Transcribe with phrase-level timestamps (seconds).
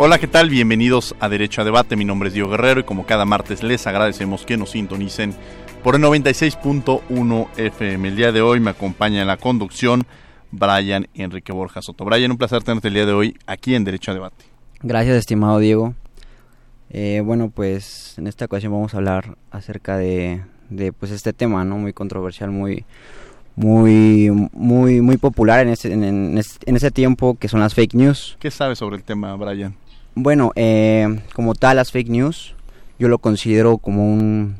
[0.00, 0.48] Hola, ¿qué tal?
[0.48, 1.96] Bienvenidos a Derecho a Debate.
[1.96, 5.34] Mi nombre es Diego Guerrero y como cada martes les agradecemos que nos sintonicen
[5.82, 8.06] por el 96.1 FM.
[8.06, 10.06] El día de hoy me acompaña en la conducción
[10.52, 12.04] Brian Enrique Borja Soto.
[12.04, 14.44] Brian, un placer tenerte el día de hoy aquí en Derecho a Debate.
[14.82, 15.94] Gracias, estimado Diego.
[16.90, 20.44] Eh, bueno, pues en esta ocasión vamos a hablar acerca de,
[21.00, 21.76] pues este tema, ¿no?
[21.76, 22.84] Muy controversial, muy
[23.56, 28.36] muy muy muy popular en ese, en, ese tiempo que son las fake news.
[28.38, 29.74] ¿Qué sabes sobre el tema, Brian?
[30.20, 32.56] Bueno, eh, como tal, las fake news
[32.98, 34.56] yo lo considero como un,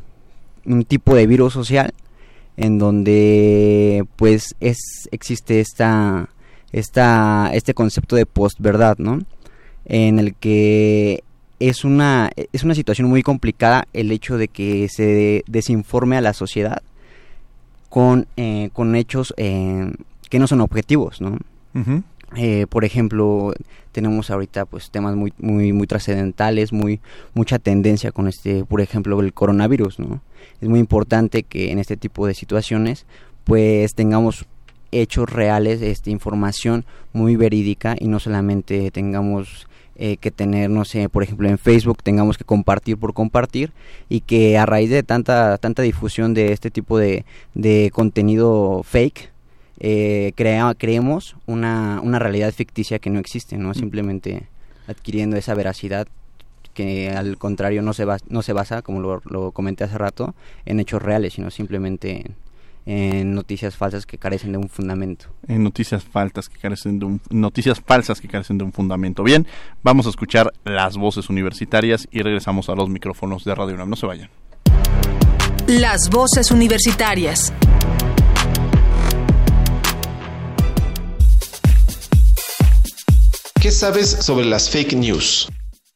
[0.86, 1.92] tipo de virus social
[2.56, 6.28] en donde pues es existe esta
[6.70, 9.18] esta este concepto de postverdad, ¿no?
[9.84, 11.24] En el que
[11.58, 16.34] es una es una situación muy complicada el hecho de que se desinforme a la
[16.34, 16.82] sociedad
[17.88, 19.92] con eh, con hechos eh,
[20.30, 21.36] que no son objetivos, ¿no?
[22.36, 23.54] Eh, por ejemplo,
[23.92, 27.00] tenemos ahorita pues temas muy muy muy trascendentales, muy
[27.34, 30.20] mucha tendencia con este, por ejemplo, el coronavirus, ¿no?
[30.60, 33.06] Es muy importante que en este tipo de situaciones
[33.44, 34.46] pues tengamos
[34.92, 41.08] hechos reales, este información muy verídica y no solamente tengamos eh, que tener, no sé,
[41.08, 43.72] por ejemplo en Facebook tengamos que compartir por compartir
[44.08, 47.24] y que a raíz de tanta tanta difusión de este tipo de,
[47.54, 49.30] de contenido fake
[49.80, 53.70] eh, crea, creemos una, una realidad ficticia que no existe, ¿no?
[53.70, 53.74] Mm.
[53.74, 54.48] Simplemente
[54.86, 56.08] adquiriendo esa veracidad
[56.74, 60.34] que al contrario no se, no se basa, como lo, lo, comenté hace rato,
[60.64, 62.30] en hechos reales, sino simplemente
[62.86, 65.26] en, noticias falsas que carecen de un fundamento.
[65.46, 69.22] En noticias falsas que carecen de un, noticias falsas que carecen de un fundamento.
[69.22, 69.46] Bien,
[69.82, 73.90] vamos a escuchar las voces universitarias y regresamos a los micrófonos de Radio UNAM.
[73.90, 74.30] No se vayan.
[75.66, 77.52] Las voces universitarias.
[83.68, 85.46] ¿Qué sabes sobre las fake news?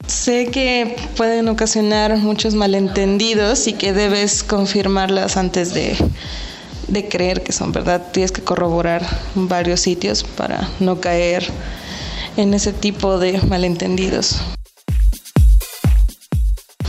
[0.06, 5.96] Sé que pueden ocasionar muchos malentendidos y que debes confirmarlas antes de,
[6.88, 8.12] de creer que son verdad.
[8.12, 9.02] Tienes que corroborar
[9.34, 11.46] varios sitios para no caer
[12.36, 14.42] en ese tipo de malentendidos.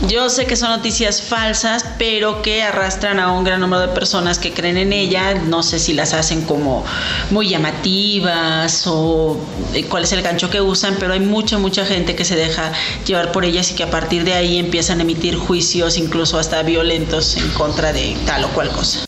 [0.08, 4.38] Yo sé que son noticias falsas, pero que arrastran a un gran número de personas
[4.38, 5.34] que creen en ella.
[5.34, 6.84] No sé si las hacen como
[7.30, 9.38] muy llamativas o
[9.72, 12.72] eh, cuál es el gancho que usan, pero hay mucha, mucha gente que se deja
[13.06, 16.62] llevar por ellas y que a partir de ahí empiezan a emitir juicios, incluso hasta
[16.62, 19.06] violentos, en contra de tal o cual cosa.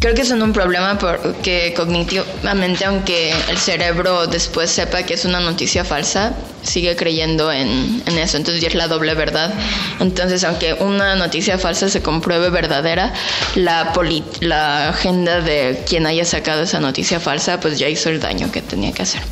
[0.00, 5.40] Creo que son un problema porque cognitivamente, aunque el cerebro después sepa que es una
[5.40, 8.36] noticia falsa, sigue creyendo en, eso.
[8.36, 9.52] Entonces ya es la doble verdad.
[9.98, 13.12] Entonces, aunque una noticia falsa se compruebe verdadera,
[13.56, 13.92] la,
[14.40, 18.62] la agenda de quien haya sacado esa noticia falsa, pues ya hizo el daño que
[18.62, 19.22] tenía que hacer.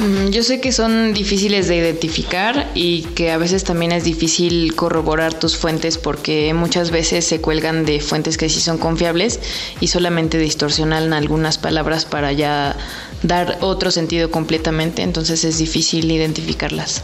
[0.00, 4.74] Mm, yo sé que son difíciles de identificar y que a veces también es difícil
[4.76, 9.40] corroborar tus fuentes porque muchas veces se cuelgan de fuentes que sí son confiables
[9.80, 12.76] y solamente distorsionan algunas palabras para ya
[13.24, 17.02] dar otro sentido completamente, entonces es difícil identificarlas.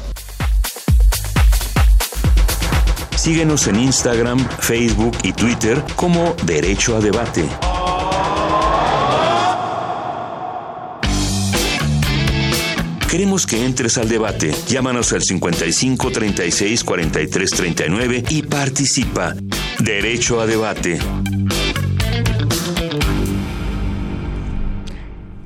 [3.17, 7.49] Síguenos en Instagram, Facebook y Twitter como Derecho a Debate.
[13.15, 14.51] Queremos que entres al debate.
[14.67, 19.37] Llámanos al 55 36 43 39 y participa.
[19.79, 20.99] Derecho a debate.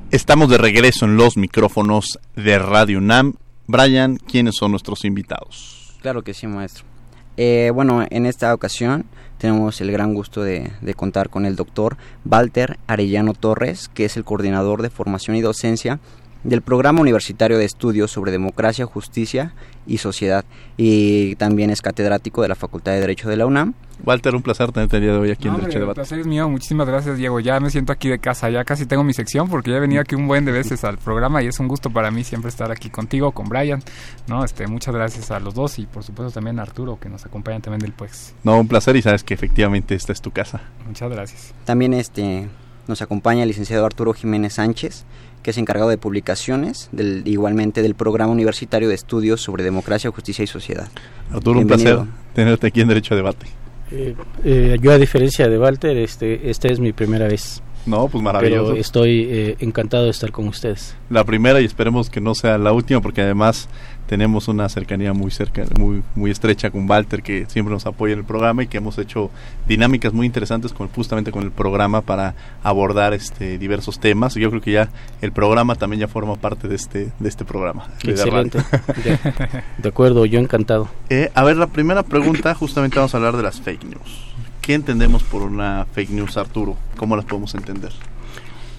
[0.09, 3.35] Estamos de regreso en los micrófonos de Radio UNAM.
[3.67, 5.95] Brian, ¿quiénes son nuestros invitados?
[6.01, 6.85] Claro que sí, maestro.
[7.37, 9.05] Eh, bueno, en esta ocasión
[9.37, 14.17] tenemos el gran gusto de, de, contar con el doctor Walter Arellano Torres, que es
[14.17, 15.99] el coordinador de formación y docencia
[16.43, 19.53] del Programa Universitario de Estudios sobre Democracia, Justicia
[19.85, 20.45] y Sociedad
[20.77, 23.73] y también es catedrático de la Facultad de Derecho de la UNAM.
[24.05, 26.47] Walter, un placer tenerte el día de hoy aquí en Derecho El placer es mío,
[26.47, 29.71] muchísimas gracias Diego, ya me siento aquí de casa, ya casi tengo mi sección porque
[29.71, 32.09] ya he venido aquí un buen de veces al programa y es un gusto para
[32.09, 33.83] mí siempre estar aquí contigo, con Brian,
[34.27, 34.45] ¿no?
[34.45, 37.61] Este, muchas gracias a los dos y por supuesto también a Arturo que nos acompañan
[37.61, 38.35] también del PUEX.
[38.43, 40.61] No, un placer y sabes que efectivamente esta es tu casa.
[40.87, 41.53] Muchas gracias.
[41.65, 42.47] También este
[42.89, 45.05] nos acompaña el licenciado Arturo Jiménez Sánchez,
[45.43, 50.43] que es encargado de publicaciones, del, igualmente del Programa Universitario de Estudios sobre Democracia, Justicia
[50.43, 50.89] y Sociedad.
[51.31, 51.99] Arturo, un placer
[52.33, 53.47] tenerte aquí en Derecho a Debate.
[53.91, 57.61] Eh, eh, yo a diferencia de Walter, este, esta es mi primera vez.
[57.85, 58.71] No, pues maravilloso.
[58.71, 60.95] Pero estoy eh, encantado de estar con ustedes.
[61.09, 63.67] La primera y esperemos que no sea la última porque además
[64.09, 68.19] tenemos una cercanía muy cerca, muy muy estrecha con Walter que siempre nos apoya en
[68.19, 69.29] el programa y que hemos hecho
[69.67, 72.33] dinámicas muy interesantes con justamente con el programa para
[72.63, 74.33] abordar este diversos temas.
[74.33, 74.89] Yo creo que ya
[75.21, 77.87] el programa también ya forma parte de este de este programa.
[78.03, 78.59] Excelente.
[79.77, 80.89] De, acuerdo, yo encantado.
[81.09, 84.29] Eh, a ver, la primera pregunta justamente vamos a hablar de las fake news.
[84.69, 86.77] ¿Qué entendemos por una fake news, Arturo?
[86.95, 87.91] ¿Cómo las podemos entender?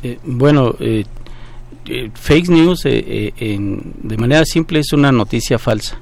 [0.05, 1.03] Eh, bueno, eh,
[1.85, 5.99] eh, fake news eh, eh, de manera simple es una noticia falsa.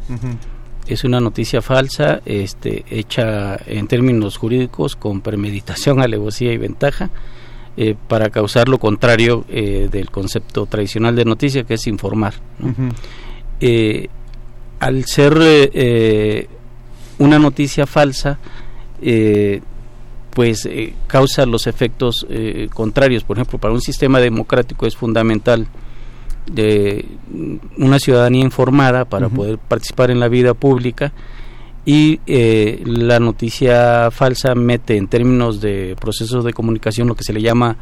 [0.86, 7.08] Es una noticia falsa este, hecha en términos jurídicos con premeditación, alevosía y ventaja
[8.08, 12.34] para causar lo contrario del concepto tradicional de noticia que es informar.
[14.80, 16.48] al ser
[17.18, 18.38] una noticia falsa,
[20.38, 23.24] pues eh, causa los efectos eh, contrarios.
[23.24, 25.66] Por ejemplo, para un sistema democrático es fundamental
[26.46, 27.04] de
[27.76, 31.12] una ciudadanía informada para poder participar en la vida pública
[31.84, 37.32] y eh, la noticia falsa mete en términos de procesos de comunicación lo que se
[37.32, 37.76] le llama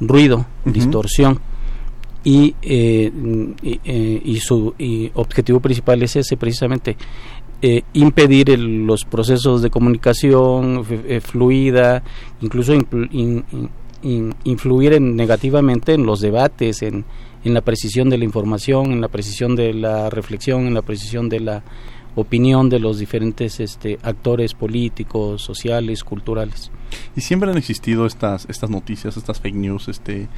[0.00, 1.38] ruido, distorsión.
[2.24, 4.74] Y, y, su
[5.12, 6.96] objetivo principal es ese precisamente
[7.60, 12.04] eh, impedir los procesos de comunicación eh, fluida,
[12.40, 12.72] incluso
[14.44, 17.04] influir en, negativamente en los debates, en,
[17.42, 21.28] en, la precisión de la información, en la precisión de la reflexión, en la precisión
[21.28, 21.64] de la
[22.14, 26.70] opinión de los diferentes este, actores políticos, sociales, culturales.
[27.16, 30.28] Y siempre han existido estas estas noticias, estas fake news, este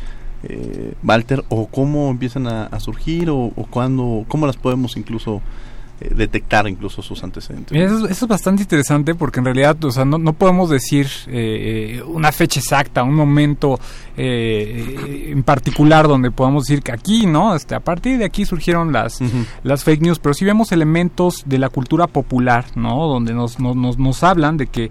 [0.42, 5.42] eh, Walter, o cómo empiezan a, surgir o, o cuándo, cómo las podemos incluso
[6.00, 7.76] eh, detectar incluso sus antecedentes.
[7.76, 12.32] Eso, es bastante interesante porque en realidad o sea, no, no podemos decir eh, una
[12.32, 13.78] fecha exacta, un momento
[14.16, 17.54] eh, en particular donde podamos decir que aquí, ¿no?
[17.54, 19.18] Este, a partir de aquí surgieron las,
[19.62, 23.06] las fake news, pero sí vemos elementos de la cultura popular, ¿no?
[23.06, 24.90] Donde nos, nos, nos hablan de que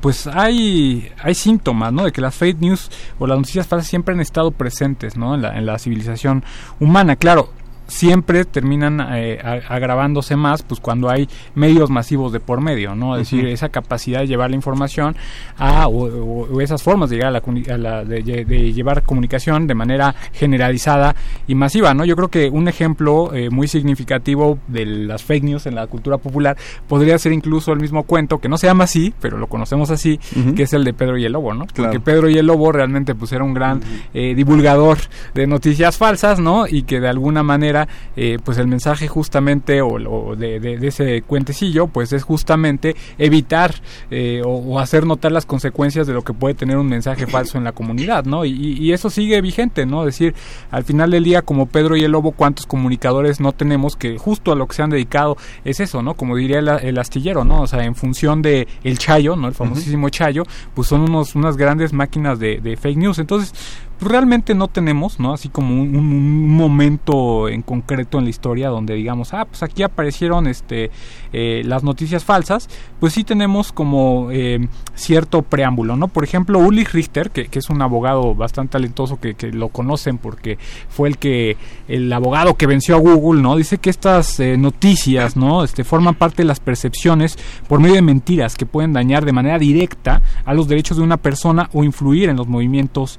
[0.00, 2.04] pues hay, hay síntomas, ¿no?
[2.04, 2.88] De que las fake news
[3.18, 5.34] o las noticias falsas siempre han estado presentes, ¿no?
[5.34, 6.44] En la, en la civilización
[6.78, 7.16] humana.
[7.16, 7.50] Claro,
[7.90, 9.38] siempre terminan eh,
[9.68, 13.16] agravándose más pues cuando hay medios masivos de por medio, ¿no?
[13.16, 15.16] Es decir, esa capacidad de llevar la información
[15.58, 21.14] a, o, esas formas de llegar a la, de, llevar comunicación de manera generalizada
[21.46, 22.04] y masiva, ¿no?
[22.04, 26.18] Yo creo que un ejemplo eh, muy significativo de las fake news en la cultura
[26.18, 26.56] popular
[26.88, 30.18] podría ser incluso el mismo cuento, que no se llama así, pero lo conocemos así,
[30.56, 31.66] que es el de Pedro y el Lobo, ¿no?
[31.66, 33.80] Porque Pedro y el Lobo realmente pues era un gran
[34.14, 34.98] eh, divulgador
[35.34, 36.66] de noticias falsas, ¿no?
[36.66, 37.79] Y que de alguna manera
[38.16, 43.74] eh, pues el mensaje justamente o, de, ese cuentecillo, pues es justamente evitar
[44.10, 47.64] eh, o, hacer notar las consecuencias de lo que puede tener un mensaje falso en
[47.64, 48.44] la comunidad, ¿no?
[48.44, 50.00] Y, eso sigue vigente, ¿no?
[50.00, 50.34] Es decir,
[50.72, 54.50] al final del día, como Pedro y el Lobo, ¿cuántos comunicadores no tenemos que justo
[54.50, 56.14] a lo que se han dedicado es eso, ¿no?
[56.14, 57.62] Como diría el, astillero, ¿no?
[57.62, 59.46] O sea, en función de el Chayo, ¿no?
[59.46, 60.42] El famosísimo Chayo,
[60.74, 63.18] pues son unos, unas grandes máquinas de, de fake news.
[63.20, 63.54] Entonces,
[64.00, 65.32] realmente no tenemos, ¿no?
[65.32, 70.46] Así como un, momento en concreto en la historia donde digamos, ah, pues aquí aparecieron
[70.46, 70.90] este
[71.32, 76.08] eh, las noticias falsas, pues sí tenemos como eh, cierto preámbulo, ¿no?
[76.08, 81.08] Por ejemplo, Ulrich Richter, que, es un abogado bastante talentoso que, lo conocen porque fue
[81.08, 81.56] el que,
[81.88, 83.56] el abogado que venció a Google, ¿no?
[83.56, 85.64] Dice que estas eh, noticias, ¿no?
[85.64, 87.38] Este, forman parte de las percepciones
[87.68, 91.16] por medio de mentiras que pueden dañar de manera directa a los derechos de una
[91.16, 93.18] persona o influir en los movimientos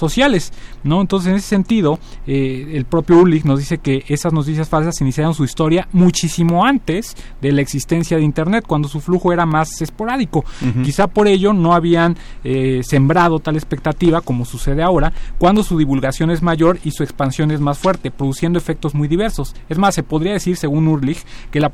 [0.00, 0.52] sociales,
[0.82, 1.00] ¿no?
[1.00, 5.44] Entonces, en ese sentido, el propio Ulrich nos dice que esas noticias falsas iniciaron su
[5.44, 10.44] historia muchísimo antes de la existencia de Internet, cuando su flujo era más esporádico.
[10.82, 16.30] Quizá por ello no habían eh, sembrado tal expectativa como sucede ahora, cuando su divulgación
[16.30, 19.54] es mayor y su expansión es más fuerte, produciendo efectos muy diversos.
[19.68, 21.72] Es más, se podría decir, según Urlich, que la,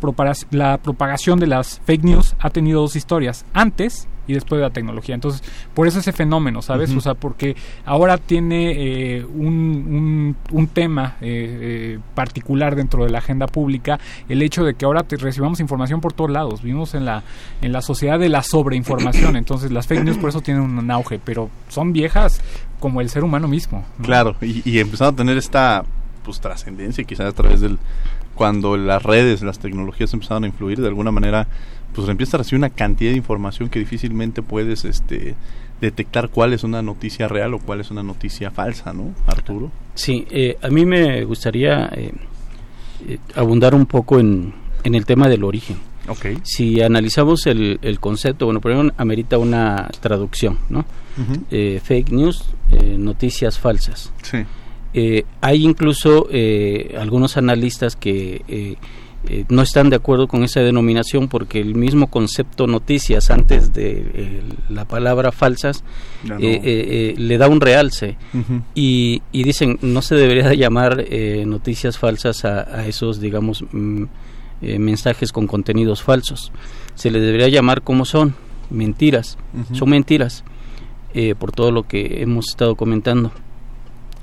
[0.50, 4.70] la propagación de las fake news ha tenido dos historias, antes y después de la
[4.70, 5.14] tecnología.
[5.14, 5.42] Entonces,
[5.74, 6.90] por eso ese fenómeno, ¿sabes?
[6.94, 8.72] O sea, porque ahora tiene
[9.16, 14.84] eh, un, un, tema eh, particular dentro de la agenda pública el hecho de que
[14.84, 16.62] ahora te recibamos información por todos lados.
[16.62, 17.22] Vivimos en la,
[17.62, 21.20] en la sociedad de la sobreinformación, entonces las fake news por eso tienen un auge,
[21.22, 22.40] pero son viejas
[22.80, 23.84] como el ser humano mismo.
[24.02, 25.84] Claro, y, y empezando a tener esta
[26.24, 27.78] pues trascendencia quizás a través del
[28.36, 31.48] cuando las redes, las tecnologías empezaron a influir de alguna manera,
[31.96, 35.34] pues empieza a recibir una cantidad de información que difícilmente puedes este
[35.80, 39.70] detectar cuál es una noticia real o cuál es una noticia falsa, ¿no, Arturo?
[39.94, 42.12] Sí, eh, a mí me gustaría eh,
[43.08, 45.78] eh, abundar un poco en, en el tema del origen.
[46.08, 46.38] Okay.
[46.44, 50.84] Si analizamos el, el concepto, bueno, primero amerita una traducción, ¿no?
[51.48, 52.44] fake news,
[52.98, 54.12] noticias falsas.
[54.22, 54.38] Sí.
[54.94, 58.76] Eh, hay incluso eh, algunos analistas que
[59.26, 64.42] eh, no están de acuerdo con esa denominación porque el mismo concepto noticias antes de
[64.68, 65.84] la palabra falsas
[66.24, 68.16] le da un realce.
[68.74, 71.04] Y, dicen no se debería llamar
[71.46, 74.04] noticias falsas a, esos digamos mm,
[74.78, 76.52] mensajes con contenidos falsos.
[76.94, 78.34] Se les debería llamar como son
[78.70, 79.38] mentiras.
[79.72, 80.44] Son mentiras
[81.38, 83.32] por todo lo que hemos estado comentando.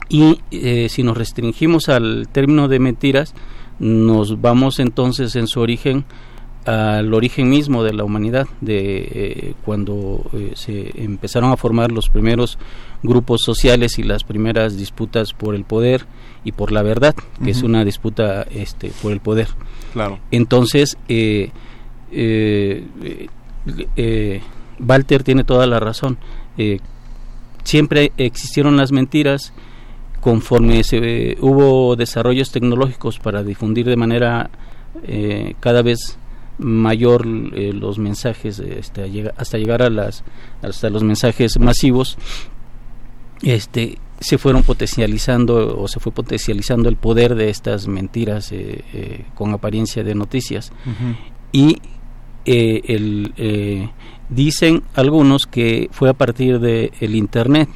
[0.10, 3.33] Y eh, si nos restringimos al término de mentiras,
[3.80, 6.06] nos vamos entonces en su origen
[6.65, 12.10] al origen mismo de la humanidad, de eh, cuando eh, se empezaron a formar los
[12.10, 12.58] primeros
[13.01, 16.06] grupos sociales y las primeras disputas por el poder
[16.46, 19.50] y por la verdad, que es una disputa este, por el poder.
[19.92, 20.20] Claro.
[20.32, 20.98] Entonces,
[24.80, 26.18] Walter tiene toda la razón.
[27.63, 29.53] siempre existieron las mentiras,
[30.24, 34.50] conforme se, hubo desarrollos tecnológicos para difundir de manera
[35.03, 36.18] eh, cada vez
[36.58, 40.24] mayor eh, los mensajes este, hasta llegar a las
[40.62, 42.18] hasta los mensajes masivos
[43.42, 49.51] este se fueron potencializando o se fue potencializando el poder de estas mentiras eh, con
[49.51, 50.72] apariencia de noticias.
[51.51, 51.80] Y
[52.46, 53.92] el,
[54.30, 57.68] dicen algunos que fue a partir de el internet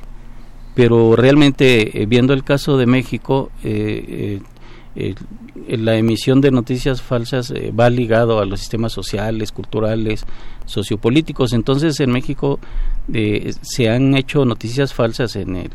[0.77, 4.39] pero realmente eh, viendo el caso de México eh,
[4.95, 5.15] eh,
[5.69, 10.25] la emisión de noticias falsas va ligado a los sistemas sociales, culturales,
[10.65, 11.53] sociopolíticos.
[11.53, 12.59] Entonces en México
[13.61, 15.71] se han hecho noticias falsas en el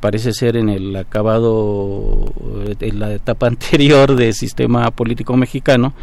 [0.00, 2.32] parece ser en el acabado
[2.78, 5.94] en la etapa anterior del sistema político mexicano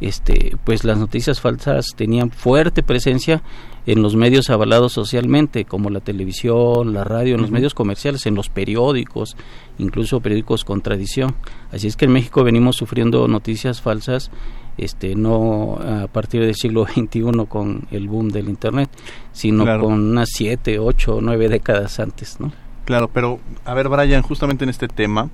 [0.00, 3.42] este pues las noticias falsas tenían fuerte presencia
[3.86, 8.34] en los medios avalados socialmente, como la televisión, la radio, en los medios comerciales, en
[8.34, 9.36] los periódicos,
[9.78, 11.34] incluso periódicos con tradición.
[11.70, 14.30] Así es que en México venimos sufriendo noticias falsas,
[14.78, 18.90] este, no a partir del siglo XXI con el boom del Internet,
[19.32, 22.52] sino con unas siete, ocho, nueve décadas antes, ¿no?
[22.84, 25.30] Claro, pero a ver, Brian, justamente en este tema,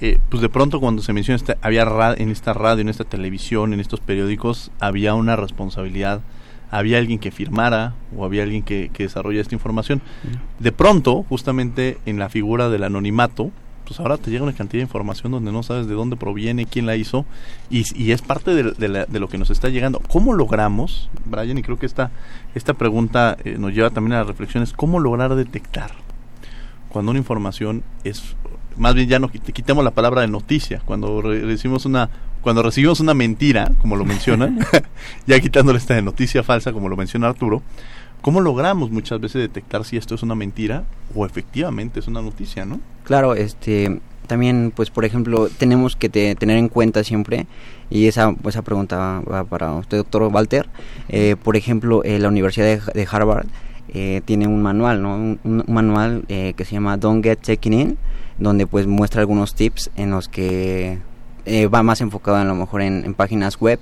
[0.00, 1.84] eh, pues de pronto cuando se menciona este, había
[2.16, 6.22] en esta radio, en esta televisión, en estos periódicos, había una responsabilidad
[6.72, 10.00] había alguien que firmara o había alguien que, que desarrolla esta información.
[10.58, 13.52] De pronto, justamente en la figura del anonimato,
[13.84, 16.86] pues ahora te llega una cantidad de información donde no sabes de dónde proviene, quién
[16.86, 17.26] la hizo,
[17.68, 20.00] y, y es parte de, de, lo que nos está llegando.
[20.08, 22.10] ¿Cómo logramos, Brian, y creo que esta,
[22.54, 25.90] esta pregunta eh, nos lleva también a las reflexiones, cómo lograr detectar
[26.88, 28.34] cuando una información es,
[28.76, 32.08] más bien ya no quitemos la palabra de noticia, cuando recibimos una
[32.42, 34.58] cuando recibimos una mentira, como lo mencionan,
[35.26, 37.62] ya quitándole esta de noticia falsa, como lo menciona Arturo,
[38.20, 40.84] ¿cómo logramos muchas veces detectar si esto es una mentira
[41.14, 42.80] o efectivamente es una noticia, no?
[43.04, 47.46] Claro, este, también, pues, por ejemplo, tenemos que tener en cuenta siempre,
[47.90, 50.68] y esa, esa pregunta va para usted, doctor Walter,
[51.08, 53.46] eh, por ejemplo, eh, la Universidad de, Harvard
[53.94, 55.14] eh, tiene un manual, ¿no?
[55.16, 57.98] Un, manual que se llama Don't Get Checking In,
[58.38, 60.98] donde pues muestra algunos tips en los que
[61.46, 63.80] eh, va más enfocado a lo mejor en, páginas web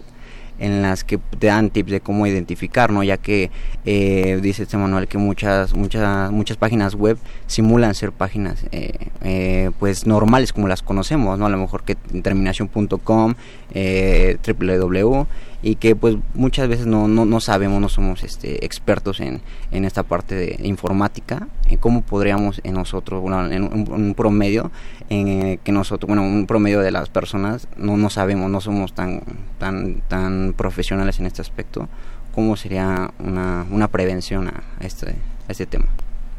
[0.58, 3.02] en las que te dan tips de cómo identificar, ¿no?
[3.02, 3.50] Ya que
[3.86, 10.06] eh, dice este manual que muchas muchas muchas páginas web simulan ser páginas eh, pues
[10.06, 11.46] normales como las conocemos, ¿no?
[11.46, 13.34] A lo mejor que terminación.com,
[13.72, 15.26] www
[15.62, 19.84] y que pues muchas veces no, no, no sabemos, no somos este, expertos en, en
[19.84, 24.70] esta parte de informática, en cómo podríamos en nosotros, en un, promedio,
[25.08, 29.22] en que nosotros, bueno, un promedio de las personas no, no sabemos, no somos tan,
[29.58, 31.88] tan, tan profesionales en este aspecto,
[32.34, 35.10] cómo sería una, una prevención a este,
[35.48, 35.86] a este tema.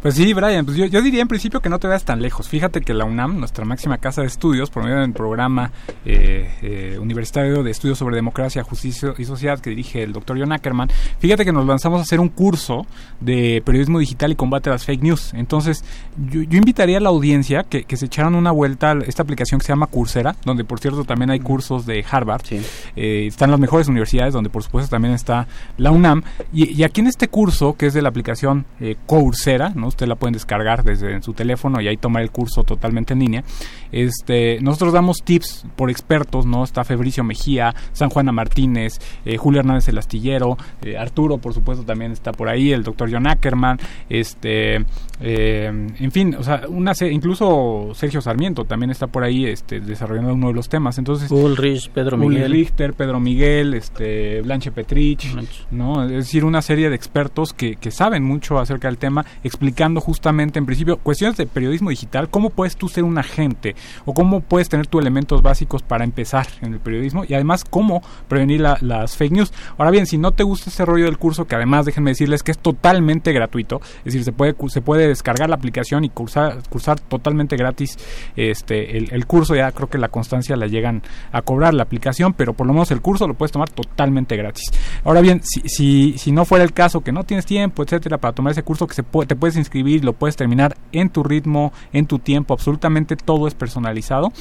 [0.01, 2.49] Pues sí, Brian, pues yo, yo, diría en principio que no te veas tan lejos.
[2.49, 5.71] Fíjate que la UNAM, nuestra máxima casa de estudios, por medio del programa
[6.05, 10.53] eh, eh, universitario de estudios sobre democracia, justicia y sociedad que dirige el doctor John
[10.53, 10.89] Ackerman,
[11.19, 12.87] fíjate que nos lanzamos a hacer un curso
[13.19, 15.35] de periodismo digital y combate a las fake news.
[15.35, 15.85] Entonces,
[16.31, 19.59] yo, yo invitaría a la audiencia que, que, se echaran una vuelta a esta aplicación
[19.59, 22.41] que se llama Coursera, donde por cierto también hay cursos de Harvard.
[22.43, 22.59] Sí.
[22.95, 26.23] Eh, están las mejores universidades, donde por supuesto también está la UNAM.
[26.51, 28.65] Y, y aquí en este curso, que es de la aplicación
[29.05, 29.90] Coursera, ¿no?
[29.91, 33.43] Usted la pueden descargar desde su teléfono y ahí tomar el curso totalmente en línea.
[33.91, 36.63] Este, nosotros damos tips por expertos, ¿no?
[36.63, 41.83] Está Febricio Mejía, San Juana Martínez, eh, Julio Hernández el Astillero, eh, Arturo, por supuesto,
[41.85, 43.77] también está por ahí, el doctor John Ackerman,
[44.09, 44.85] este,
[45.19, 50.33] eh, en fin, o sea, una incluso Sergio Sarmiento también está por ahí este, desarrollando
[50.33, 50.97] uno de los temas.
[50.97, 52.51] Entonces, Ulrich, Pedro Miguel.
[52.51, 55.35] Richter, Pedro Miguel, este, Blanche Petrich,
[55.71, 56.03] ¿no?
[56.03, 60.59] Es decir, una serie de expertos que, que saben mucho acerca del tema, explicando justamente
[60.59, 64.69] en principio cuestiones de periodismo digital, cómo puedes tú ser un agente o cómo puedes
[64.69, 69.31] tener tus elementos básicos para empezar en el periodismo y además cómo prevenir las fake
[69.31, 69.53] news.
[69.77, 72.51] Ahora bien, si no te gusta ese rollo del curso, que además déjenme decirles que
[72.51, 76.99] es totalmente gratuito, es decir, se puede, se puede descargar la aplicación y cursar, cursar
[76.99, 77.97] totalmente gratis
[78.35, 82.53] este, el, curso, ya creo que la constancia la llegan a cobrar la aplicación, pero
[82.53, 84.71] por lo menos el curso lo puedes tomar totalmente gratis.
[85.03, 88.33] Ahora bien, si, si, si no fuera el caso, que no tienes tiempo, etcétera, para
[88.33, 91.71] tomar ese curso, que se puede, te puedes inscribir lo puedes terminar en tu ritmo,
[91.93, 94.31] en tu tiempo, absolutamente todo es personalizado.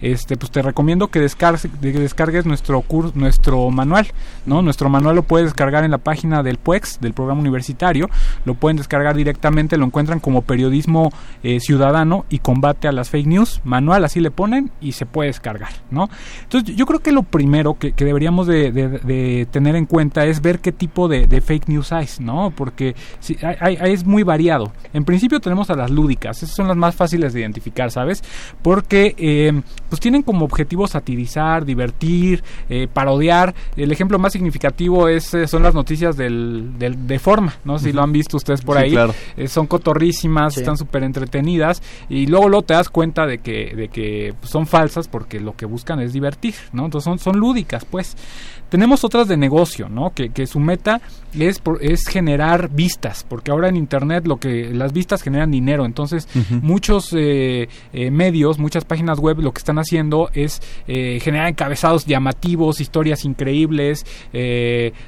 [0.00, 4.06] Este, pues te recomiendo que descargues, descargues nuestro curso, nuestro manual,
[4.46, 4.62] ¿no?
[4.62, 8.08] Nuestro manual lo puedes descargar en la página del PUEX, del programa universitario,
[8.46, 13.26] lo pueden descargar directamente, lo encuentran como periodismo eh, ciudadano y combate a las fake
[13.26, 16.08] news, manual así le ponen y se puede descargar, ¿no?
[16.42, 20.72] Entonces yo creo que lo primero que, deberíamos de, tener en cuenta es ver qué
[20.72, 22.52] tipo de, fake news hay, ¿no?
[22.56, 24.72] Porque si, hay, es muy variado.
[24.92, 28.22] En principio tenemos a las lúdicas, esas son las más fáciles de identificar, ¿sabes?
[28.62, 33.54] Porque eh, pues tienen como objetivo satirizar, divertir, eh, parodiar.
[33.76, 38.02] El ejemplo más significativo es eh, son las noticias del, de forma, no si lo
[38.02, 38.94] han visto ustedes por ahí.
[39.46, 44.34] son cotorrísimas, están súper entretenidas y luego luego te das cuenta de que de que
[44.42, 46.84] son falsas porque lo que buscan es divertir, ¿no?
[46.84, 48.16] Entonces son son lúdicas, pues.
[48.70, 50.12] Tenemos otras de negocio, ¿no?
[50.14, 51.00] Que, que su meta
[51.38, 56.28] es, es generar vistas, porque ahora en Internet lo que las vistas generan dinero, entonces
[56.62, 62.06] muchos eh, eh, medios, muchas páginas web lo que están haciendo es eh, generar encabezados
[62.06, 64.06] llamativos, historias increíbles,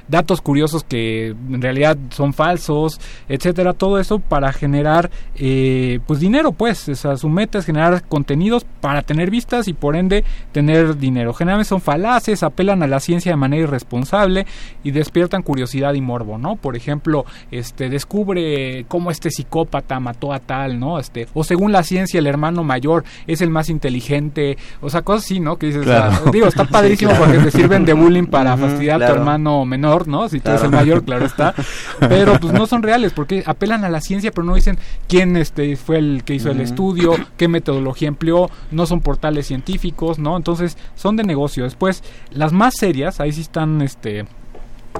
[0.07, 6.89] datos curiosos que en realidad son falsos, etcétera, todo eso para generar pues dinero, pues,
[6.89, 11.33] o su meta es generar contenidos para tener vistas y por ende tener dinero.
[11.33, 14.45] Generalmente son falaces, apelan a la ciencia de manera irresponsable
[14.83, 16.55] y despiertan curiosidad y morbo, ¿no?
[16.55, 20.99] Por ejemplo, este descubre cómo este psicópata mató a tal, ¿no?
[20.99, 25.25] Este, o según la ciencia el hermano mayor es el más inteligente, o sea, cosas
[25.25, 25.57] así, ¿no?
[25.57, 25.85] Que dices,
[26.31, 30.29] digo, está padrísimo porque te sirven de bullying para fastidiar a tu hermano menor, ¿no?
[30.29, 31.53] Si tú eres el mayor, claro está,
[31.99, 35.75] pero pues no son reales porque apelan a la ciencia, pero no dicen quién este
[35.75, 40.37] fue el que hizo el estudio, qué metodología empleó, no son portales científicos, ¿no?
[40.37, 41.63] Entonces, son de negocio.
[41.63, 44.25] Después, las más serias, ahí sí están este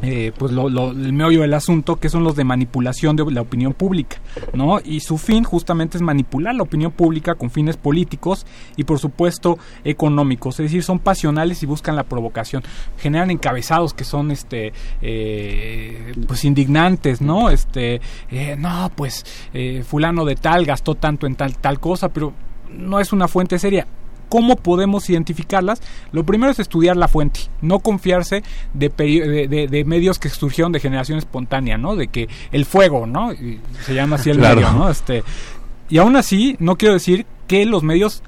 [0.01, 3.73] eh, pues lo, el meollo del asunto que son los de manipulación de la opinión
[3.73, 4.17] pública
[4.51, 8.97] no y su fin justamente es manipular la opinión pública con fines políticos y por
[8.97, 10.59] supuesto económicos.
[10.59, 12.63] Es decir son pasionales y buscan la provocación.
[12.97, 18.01] Generan encabezados que son este eh, pues indignantes no este
[18.31, 19.25] eh, no pues
[19.85, 22.33] fulano de tal gastó tanto en tal tal cosa pero
[22.71, 23.85] no es una fuente seria
[24.33, 25.79] ¿Cómo podemos identificarlas?
[26.11, 28.41] Lo primero es estudiar la fuente, no confiarse
[28.73, 31.95] de, de, medios que surgieron de generación espontánea, ¿no?
[31.95, 33.29] De que el fuego, ¿no?
[33.85, 34.89] se llama así el medio, ¿no?
[34.89, 35.23] Este,
[35.87, 38.23] y aún así, no quiero decir que los medios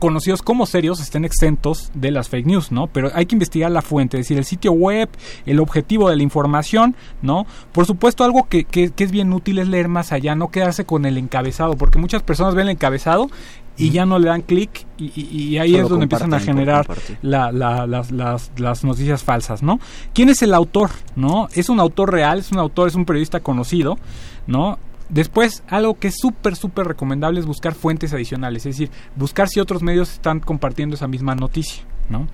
[0.00, 2.88] conocidos como serios estén exentos de las fake news, ¿no?
[2.88, 5.08] Pero hay que investigar la fuente, es decir, el sitio web,
[5.46, 7.46] el objetivo de la información, ¿no?
[7.70, 10.84] Por supuesto, algo que, que, que es bien útil es leer más allá, no quedarse
[10.84, 13.30] con el encabezado, porque muchas personas ven el encabezado
[13.78, 16.86] y ya no le dan clic y, ahí es donde empiezan a generar
[17.22, 19.78] las, las, noticias falsas, ¿no?
[20.12, 20.90] ¿Quién es el autor?
[21.14, 21.48] ¿No?
[21.52, 22.40] ¿Es un autor real?
[22.40, 22.88] ¿Es un autor?
[22.88, 23.98] ¿Es un periodista conocido?
[24.46, 24.78] ¿No?
[25.08, 29.60] Después, algo que es súper, súper recomendable es buscar fuentes adicionales, es decir, buscar si
[29.60, 32.26] otros medios están compartiendo esa misma noticia, ¿no?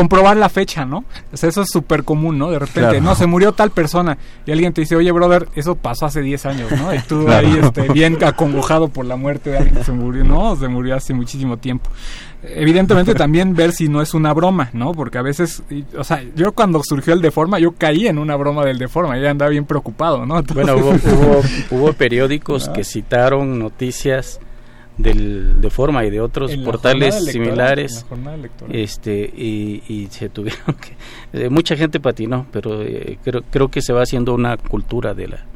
[0.00, 1.04] Comprobar la fecha, ¿no?
[1.30, 2.50] O sea, eso es súper común, ¿no?
[2.50, 6.06] De repente, no, se murió tal persona y alguien te dice, oye, brother, eso pasó
[6.06, 6.94] hace 10 años, ¿no?
[6.94, 10.56] Y tú ahí este, bien acongojado por la muerte de alguien que se murió, ¿no?
[10.56, 11.90] Se murió hace muchísimo tiempo.
[12.42, 14.92] Evidentemente también ver si no es una broma, ¿no?
[14.92, 15.62] Porque a veces,
[15.98, 19.30] o sea, yo cuando surgió el Deforma, yo caí en una broma del Deforma, ya
[19.30, 20.42] andaba bien preocupado, ¿no?
[20.54, 24.40] Bueno, hubo, hubo, periódicos que citaron noticias
[24.96, 28.04] del, de forma y de otros portales similares
[28.70, 33.92] este y, se tuvieron que eh, mucha gente patinó pero eh, creo, creo que se
[33.92, 35.46] va haciendo una cultura de la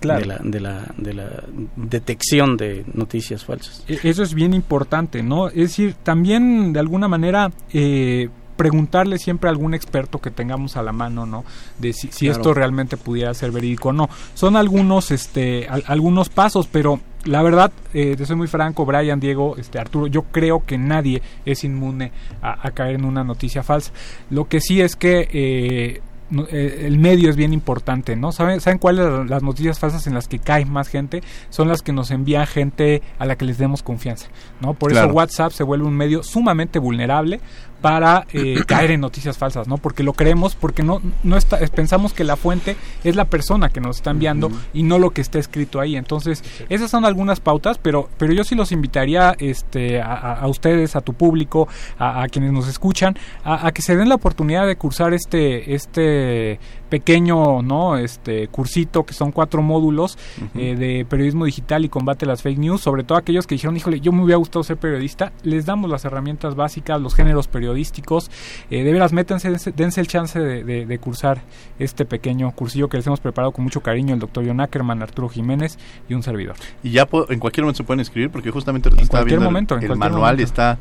[0.00, 1.42] de, la, de, la, de la
[1.74, 3.84] detección de noticias falsas.
[3.88, 5.48] E, eso es bien importante, ¿no?
[5.48, 10.82] Es decir, también de alguna manera eh, preguntarle siempre a algún experto que tengamos a
[10.82, 11.44] la mano, ¿no?
[11.78, 14.10] De si, esto realmente pudiera ser verídico o no.
[14.34, 19.56] Son algunos, este, algunos pasos, pero la verdad, eh, te soy muy franco, Brian, Diego,
[19.56, 22.10] este, Arturo, yo creo que nadie es inmune
[22.42, 23.92] a, caer en una noticia falsa.
[24.28, 26.02] Lo que sí es que eh,
[26.50, 28.32] eh, el medio es bien importante, ¿no?
[28.32, 31.22] ¿Saben, ¿Saben cuáles las noticias falsas en las que cae más gente?
[31.48, 34.28] Son las que nos envía gente a la que les demos confianza,
[34.60, 34.74] ¿no?
[34.74, 37.40] Por eso WhatsApp se vuelve un medio sumamente vulnerable
[37.80, 39.78] para eh, caer en noticias falsas, ¿no?
[39.78, 43.80] Porque lo creemos, porque no, no está, pensamos que la fuente es la persona que
[43.80, 45.96] nos está enviando y no lo que está escrito ahí.
[45.96, 51.00] Entonces, esas son algunas pautas, pero, pero yo sí los invitaría este, a, ustedes, a
[51.00, 55.74] tu público, a, quienes nos escuchan, a, que se den la oportunidad de cursar este,
[55.74, 60.16] este pequeño no este cursito que son cuatro módulos
[60.54, 63.76] eh, de periodismo digital y combate a las fake news sobre todo aquellos que dijeron
[63.76, 67.67] híjole yo me hubiera gustado ser periodista les damos las herramientas básicas los géneros periodísticos
[67.74, 71.42] eh, de veras métanse dense, el chance de, cursar
[71.78, 75.28] este pequeño cursillo que les hemos preparado con mucho cariño el doctor John Ackerman Arturo
[75.28, 75.78] Jiménez
[76.08, 79.22] y un servidor y ya en cualquier momento se pueden inscribir porque justamente en está
[79.22, 80.78] viendo momento, el, manual está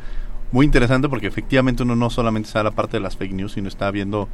[0.52, 3.68] muy interesante porque efectivamente uno no solamente sabe la parte de las fake news sino
[3.68, 4.28] está viendo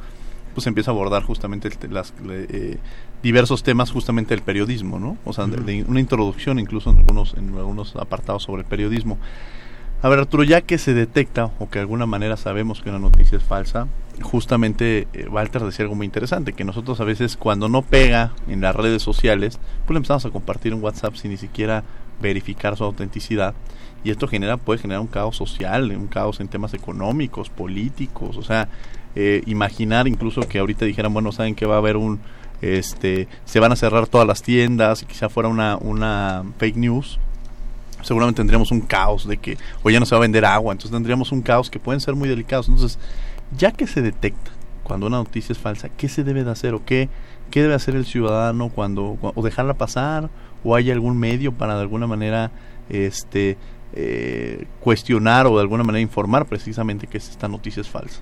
[0.54, 2.78] pues empieza a abordar justamente las, eh,
[3.22, 5.18] diversos temas justamente del periodismo, ¿no?
[5.24, 9.18] O sea, de, una introducción incluso en algunos, en algunos apartados sobre el periodismo.
[10.04, 12.98] A ver, Arturo, ya que se detecta o que de alguna manera sabemos que una
[12.98, 13.88] noticia es falsa,
[14.20, 18.60] justamente eh, Walter decía algo muy interesante, que nosotros a veces cuando no pega en
[18.60, 21.84] las redes sociales, pues le empezamos a compartir en WhatsApp sin ni siquiera
[22.20, 23.54] verificar su autenticidad
[24.04, 28.42] y esto genera puede generar un caos social, un caos en temas económicos, políticos, o
[28.42, 28.68] sea,
[29.14, 32.20] eh, imaginar incluso que ahorita dijeran, bueno, saben que va a haber un,
[32.60, 37.18] este, se van a cerrar todas las tiendas y quizá fuera una, una fake news,
[38.04, 40.92] seguramente tendríamos un caos de que o ya no se va a vender agua, entonces
[40.92, 42.68] tendríamos un caos que pueden ser muy delicados.
[42.68, 42.98] Entonces,
[43.56, 46.84] ya que se detecta cuando una noticia es falsa, ¿qué se debe de hacer o
[46.84, 47.08] qué,
[47.50, 50.30] qué debe hacer el ciudadano cuando o dejarla pasar
[50.62, 52.50] o hay algún medio para de alguna manera
[52.88, 53.56] este
[53.94, 58.20] eh, cuestionar o de alguna manera informar precisamente que esta noticia es falsa?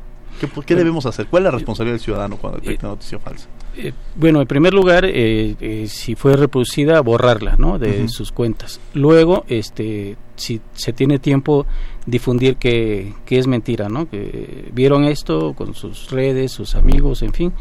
[0.66, 1.27] ¿Qué, debemos hacer?
[1.27, 3.49] ¿Cuál es la responsabilidad del ciudadano cuando detecta una noticia falsa?
[3.76, 7.78] Eh, bueno, en primer lugar, eh, eh, si fue reproducida, borrarla, ¿no?
[7.78, 8.80] De sus cuentas.
[8.92, 11.66] Luego, este, si se tiene tiempo,
[12.04, 14.08] difundir que, que, es mentira, ¿no?
[14.08, 17.52] Que vieron esto con sus redes, sus amigos, en fin,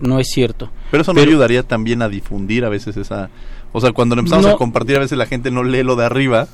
[0.00, 0.70] no es cierto.
[0.90, 3.30] Pero eso no ayudaría también a difundir a veces esa...
[3.72, 6.46] O sea, cuando empezamos a compartir, a veces la gente no lee lo de arriba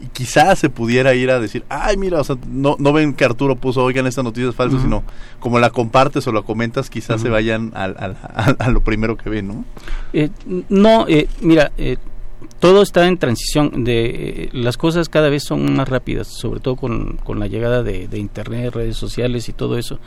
[0.00, 3.24] y quizás se pudiera ir a decir, ay, mira, o sea, no, no ven que
[3.24, 5.02] Arturo puso, oigan, esta noticia es falsa, sino
[5.40, 9.64] como la compartes o la comentas, quizás se vayan a, lo primero que ven, ¿no?
[10.12, 10.30] Eh,
[10.68, 11.96] no, eh, mira, eh,
[12.60, 17.16] todo está en transición, de las cosas cada vez son más rápidas, sobre todo con,
[17.24, 19.98] con la llegada de, de Internet, redes sociales y todo eso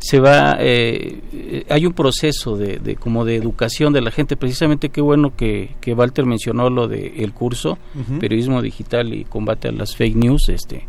[0.00, 4.36] se va eh, hay un proceso de, como de educación de la gente.
[4.36, 7.78] Precisamente qué bueno que, que Walter mencionó lo de el curso
[8.18, 10.86] periodismo digital y combate a las fake news este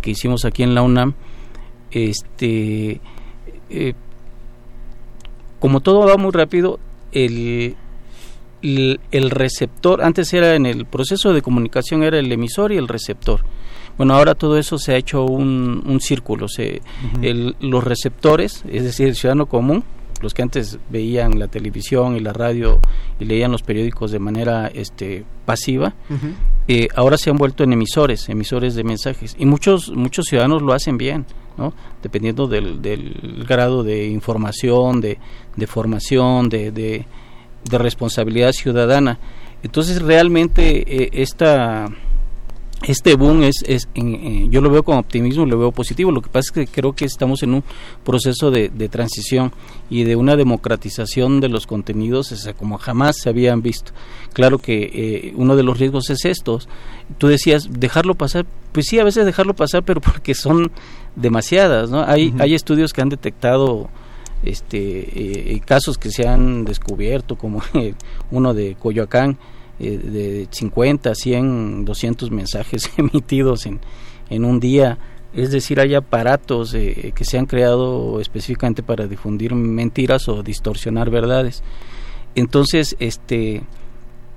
[0.00, 1.14] que hicimos aquí en la UNAM.
[1.92, 3.00] Este
[3.70, 3.94] eh,
[5.60, 6.80] como todo va muy rápido
[7.12, 7.76] el,
[8.62, 13.44] el receptor antes era en el proceso de comunicación era el emisor y el receptor
[13.96, 16.48] bueno, ahora todo eso se ha hecho un, un círculo.
[16.48, 16.82] Se,
[17.60, 19.84] los receptores, es decir, el ciudadano común,
[20.22, 22.80] los que antes veían la televisión y la radio
[23.18, 25.94] y leían los periódicos de manera este, pasiva,
[26.68, 29.34] eh, ahora se han vuelto en emisores, emisores de mensajes.
[29.38, 31.26] Y muchos, muchos ciudadanos lo hacen bien,
[31.58, 31.74] ¿no?
[32.02, 35.18] dependiendo del, del grado de información, de,
[35.56, 37.04] de formación, de, de,
[37.78, 39.18] responsabilidad ciudadana.
[39.62, 41.88] Entonces, realmente eh, esta
[42.84, 46.10] este boom es, es yo lo veo con optimismo, lo veo positivo.
[46.10, 47.64] Lo que pasa es que creo que estamos en un
[48.04, 49.52] proceso de, transición
[49.88, 53.92] y de una democratización de los contenidos como jamás se habían visto.
[54.32, 56.68] Claro que eh, uno de los riesgos es estos.
[57.18, 60.72] Tú decías dejarlo pasar, pues sí, a veces dejarlo pasar, pero porque son
[61.14, 61.90] demasiadas.
[61.90, 62.04] ¿no?
[62.04, 63.88] Hay, hay estudios que han detectado
[64.42, 67.62] este eh, casos que se han descubierto, como
[68.30, 69.38] uno de Coyoacán
[69.82, 73.80] eh, de 50, 100, 200 mensajes emitidos en,
[74.30, 74.96] en un día.
[75.34, 81.10] Es decir, hay aparatos eh, que se han creado específicamente para difundir mentiras o distorsionar
[81.10, 81.64] verdades.
[82.36, 83.62] Entonces, este,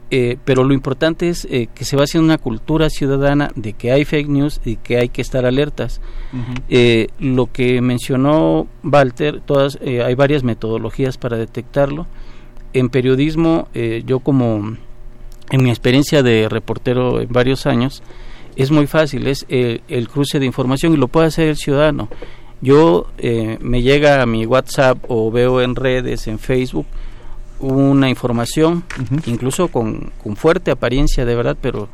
[0.10, 4.04] eh, pero lo importante es que se va haciendo una cultura ciudadana de que hay
[4.04, 6.02] fake news y que hay que estar alertas.
[7.20, 12.08] lo que mencionó Walter, todas, hay varias metodologías para detectarlo.
[12.74, 13.68] En periodismo,
[14.06, 14.76] yo como
[15.52, 18.02] en mi experiencia de reportero en varios años,
[18.56, 22.10] es muy fácil, es el, cruce de información y lo puede hacer el ciudadano.
[22.62, 26.86] Yo eh, me llega a mi WhatsApp o veo en redes, en Facebook,
[27.60, 28.84] una información,
[29.26, 31.90] incluso con, con, fuerte apariencia de verdad, pero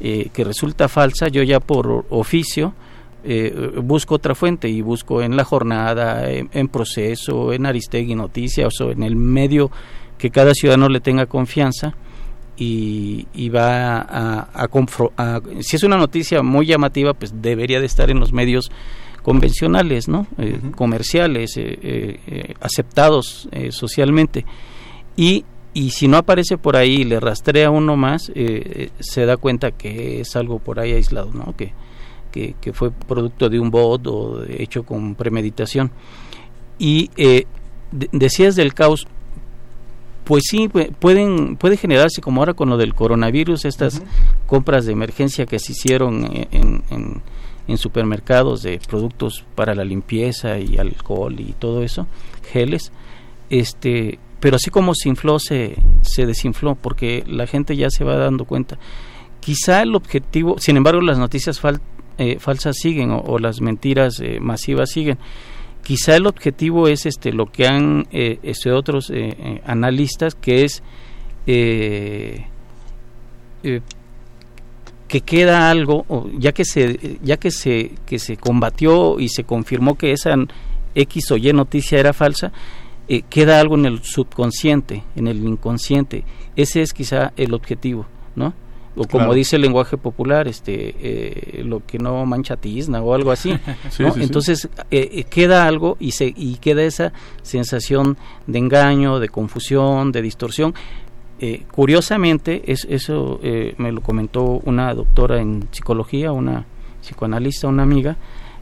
[0.00, 2.74] eh, que resulta falsa, yo ya por oficio
[3.24, 8.80] eh, busco otra fuente y busco en la jornada, en, en proceso, en Aristegui Noticias
[8.80, 9.70] o en el medio
[10.16, 11.94] que cada ciudadano le tenga confianza
[12.56, 18.18] y, va a, a, si es una noticia muy llamativa pues debería de estar en
[18.18, 18.70] los medios
[19.22, 21.78] convencionales no eh, comerciales eh,
[22.26, 24.44] eh, aceptados socialmente.
[25.16, 29.72] Y y si no aparece por ahí y le rastrea uno más se da cuenta
[29.72, 31.74] que es algo por ahí aislado no que,
[32.32, 35.90] que, que fue producto de un bot o hecho con premeditación.
[36.78, 37.10] Y
[37.92, 39.06] decías del caos
[40.26, 44.02] pues sí, pueden, puede generarse como ahora con lo del coronavirus, estas
[44.48, 46.82] compras de emergencia que se hicieron en,
[47.68, 52.08] en, supermercados de productos para la limpieza y alcohol y todo eso,
[52.50, 52.90] geles,
[53.50, 58.16] este, pero así como se infló, se, se desinfló, porque la gente ya se va
[58.16, 58.78] dando cuenta.
[59.38, 61.60] Quizá el objetivo, sin embargo, las noticias
[62.18, 65.18] eh, falsas siguen o, las mentiras eh, masivas siguen
[65.86, 70.64] quizá el objetivo es este lo que han eh, este, otros eh, eh, analistas que
[70.64, 70.82] es
[75.06, 76.04] que queda algo
[76.36, 80.34] ya que se ya que se que se combatió y se confirmó que esa
[80.96, 82.52] x o y noticia era falsa
[83.30, 86.24] queda algo en el subconsciente en el inconsciente.
[86.56, 88.54] Ese es quizá el objetivo no
[88.96, 93.30] o como dice el lenguaje popular, este, eh, lo que no mancha tizna o algo
[93.30, 93.54] así.
[93.98, 100.12] Entonces eh, eh, queda algo y, se, y queda esa sensación de engaño, de confusión,
[100.12, 100.74] de distorsión.
[101.70, 103.38] curiosamente, es, eso
[103.76, 106.64] me lo comentó una doctora en psicología, una
[107.02, 108.16] psicoanalista, una amiga,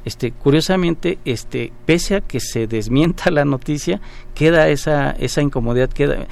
[0.05, 4.01] este curiosamente este pese a que se desmienta la noticia
[4.35, 6.27] queda esa esa incomodidad queda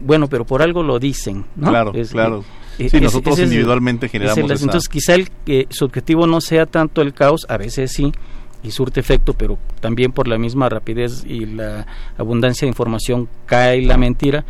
[0.00, 1.68] bueno pero por algo lo dicen ¿no?
[1.68, 2.44] claro claro.
[2.78, 7.44] Sí, nosotros individualmente generamos Entonces quizá el, que su objetivo no sea tanto el caos,
[7.48, 8.12] a veces sí,
[8.62, 13.82] y surte efecto, pero también por la misma rapidez y la abundancia de información cae
[13.82, 14.44] la mentira,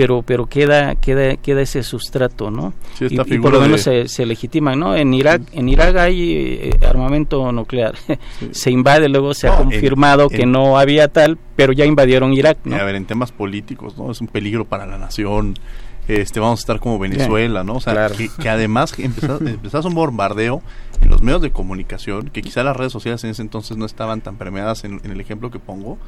[0.00, 2.72] pero pero queda queda queda ese sustrato, ¿no?
[2.98, 4.96] y, por lo menos se, se legitima, ¿no?
[4.96, 7.94] En Irak en Irak hay eh, armamento nuclear,
[8.50, 12.76] se invade, luego se ha confirmado que no había tal, pero ya invadieron Irak, ¿no?
[12.76, 14.10] A ver, en temas políticos, ¿no?
[14.10, 15.52] Es un peligro para la nación
[16.18, 17.74] este vamos a estar como Venezuela, ¿no?
[17.74, 20.62] O sea, que, además empezás, un bombardeo
[21.00, 24.20] en los medios de comunicación, que quizá las redes sociales en ese entonces no estaban
[24.20, 25.98] tan permeadas en, el ejemplo que pongo,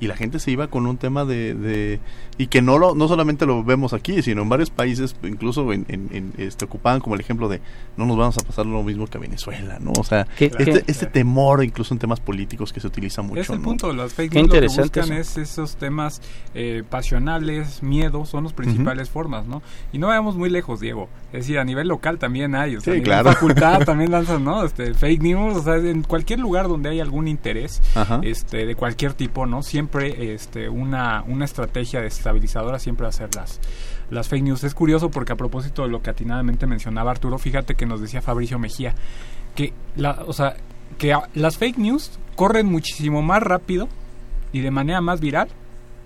[0.00, 2.00] y la gente se iba con un tema de,
[2.38, 5.86] y que no lo, no solamente lo vemos aquí, sino en varios países, incluso en,
[5.88, 7.60] en, este ocupaban como el ejemplo de
[7.96, 9.92] no nos vamos a pasar lo mismo que a Venezuela, ¿no?
[9.98, 13.40] O sea, este, este, temor incluso en temas políticos que se utiliza mucho.
[13.40, 16.22] Es el punto, las fake news lo que buscan es esos temas
[16.54, 19.62] eh, pasionales, miedo, son las principales formas, ¿no?
[19.92, 21.08] Y no vayamos muy lejos, Diego.
[21.32, 23.32] Es decir, a nivel local también hay, o sea, sí, claro.
[23.32, 24.64] facultad también lanzan, ¿no?
[24.64, 27.82] Este, fake news, o sea, en cualquier lugar donde hay algún interés,
[28.22, 29.62] este, de cualquier tipo, ¿no?
[29.62, 33.60] Siempre, este, una, una estrategia estabilizadora siempre va a ser las,
[34.10, 34.64] las fake news.
[34.64, 38.22] Es curioso porque a propósito de lo que atinadamente mencionaba Arturo, fíjate que nos decía
[38.22, 38.94] Fabricio Mejía,
[39.54, 40.56] que, la, o sea,
[40.98, 43.88] que las fake news corren muchísimo más rápido
[44.52, 45.48] y de manera más viral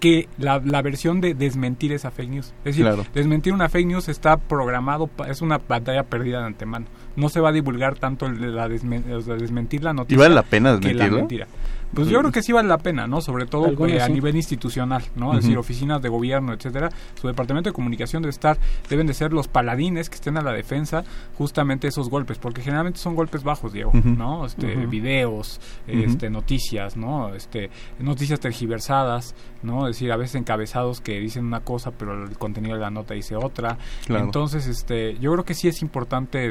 [0.03, 2.53] que la, la, versión de desmentir esa fake news.
[2.65, 2.85] Es decir,
[3.15, 6.87] desmentir una fake news está programado, es una batalla perdida de antemano.
[7.17, 10.15] No se va a divulgar tanto el, la, desmentir la noticia.
[10.15, 11.17] ¿Y vale la pena desmentirla?
[11.17, 11.47] mentira.
[11.95, 13.21] Pues yo creo que sí vale la pena, ¿no?
[13.21, 15.35] Sobre todo eh, a nivel institucional, ¿no?
[15.35, 16.89] Es decir, oficinas de gobierno, etcétera.
[17.21, 18.57] Su departamento de comunicación debe estar,
[18.89, 21.05] deben de ser los paladines que estén a la defensa
[21.37, 23.93] justamente esos golpes, porque generalmente son golpes bajos, Diego.
[23.93, 24.47] ¿no?
[24.47, 27.35] Este, videos, este, noticias, ¿no?
[27.35, 29.87] Este, noticias tergiversadas, ¿no?
[29.87, 33.13] Es decir, a veces encabezados que dicen una cosa, pero el contenido de la nota
[33.13, 33.77] dice otra.
[34.07, 34.25] Claro.
[34.25, 36.49] Entonces, este, yo creo que sí es importante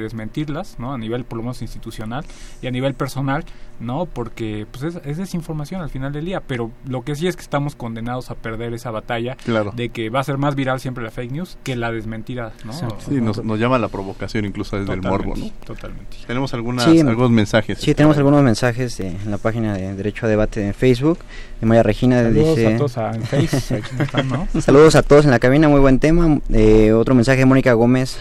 [0.79, 0.93] ¿no?
[0.93, 2.25] A nivel por lo menos institucional
[2.61, 3.43] y a nivel personal,
[3.79, 4.05] ¿no?
[4.05, 7.41] Porque pues es, es desinformación al final del día, pero lo que sí es que
[7.41, 9.71] estamos condenados a perder esa batalla Claro.
[9.75, 12.73] de que va a ser más viral siempre la fake news que la desmentida, ¿no?
[12.73, 15.49] Sí, nos, nos llama la provocación incluso desde el morbo, ¿no?
[15.65, 16.17] Totalmente.
[16.27, 17.79] Tenemos algunas, Sí, algunos mensajes.
[17.79, 21.19] Sí, tenemos algunos mensajes de- en la página de Derecho a Debate en Facebook.
[21.59, 22.73] De María Regina Saludos dice...
[22.73, 24.47] a todos a- en Face, aquí están, ¿no?
[24.61, 26.39] Saludos a todos en la cabina, muy buen tema.
[26.51, 28.17] Eh, otro mensaje de Mónica Gómez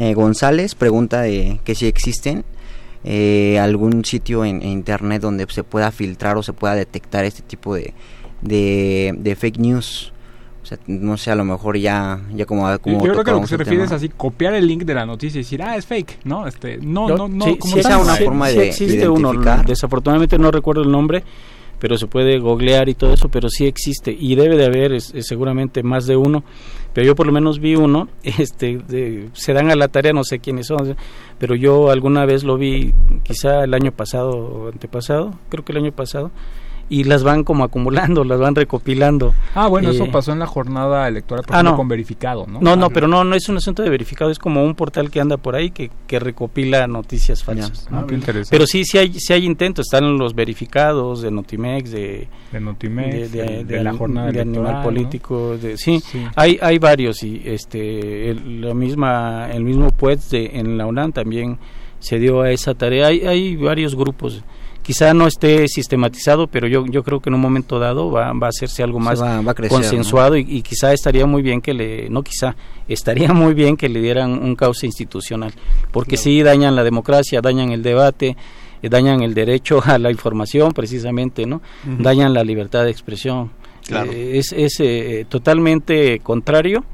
[0.00, 2.44] eh, González, pregunta de que si existen
[3.04, 7.42] eh, algún sitio en, en internet donde se pueda filtrar o se pueda detectar este
[7.42, 7.94] tipo de,
[8.42, 10.12] de, de fake news.
[10.62, 13.40] O sea, no sé, a lo mejor ya, ya como, como Yo creo que lo
[13.40, 15.86] que se refiere es así, copiar el link de la noticia y decir, ah, es
[15.86, 16.46] fake, ¿no?
[16.46, 18.24] Este, no, Yo- no, no, sí, como sí, esa no sí- hay.
[18.24, 19.30] forma sí de existe uno.
[19.32, 19.66] identificar.
[19.66, 21.24] Desafortunadamente no recuerdo el nombre,
[21.78, 25.12] pero se puede googlear y todo eso, pero sí existe y debe de haber es-
[25.14, 26.44] es seguramente más de uno.
[26.92, 30.24] Pero yo por lo menos vi uno, este, de- se dan a la tarea, no
[30.24, 30.96] sé quiénes son,
[31.38, 35.78] pero yo alguna vez lo vi, quizá el año pasado o antepasado, creo que el
[35.78, 36.30] año pasado,
[36.90, 39.32] y las van como acumulando, las van recopilando.
[39.54, 41.76] Ah, bueno, eso Eh, pasó en la jornada electoral, por Ah, no.
[41.76, 42.60] con verificado, ¿no?
[42.60, 45.08] No, no, Ah, pero no, no es un asunto de verificado, es como un portal
[45.10, 47.86] que anda por ahí que, que recopila noticias falsas.
[47.90, 48.48] Ah, qué interesante.
[48.50, 53.32] Pero sí, sí hay, sí hay intentos, están los verificados de Notimex, de, de Notimex,
[53.32, 54.82] de, de, de- la jornada de electoral, Animal ¿no?
[54.82, 56.26] Político, de, sí, Sí.
[56.34, 61.12] hay hay varios y este el, la misma el mismo pues de en la UNAM
[61.12, 61.58] también
[62.00, 63.06] se dio a esa tarea.
[63.06, 64.42] Hay hay varios grupos.
[64.92, 68.46] Quizá no esté sistematizado, pero yo yo creo que en un momento dado va, va
[68.46, 71.60] a hacerse algo más va- va a crecer, consensuado y, y quizá estaría muy bien
[71.60, 72.56] que le no quizá
[72.88, 75.52] estaría muy bien que le dieran un cauce institucional,
[75.92, 78.36] porque sí dañan la democracia, dañan el debate,
[78.82, 81.62] eh, dañan el derecho a la información precisamente, ¿no?
[81.84, 83.50] Dañan la libertad de expresión.
[83.86, 84.10] Claro.
[84.12, 86.84] Eh, es es eh, totalmente contrario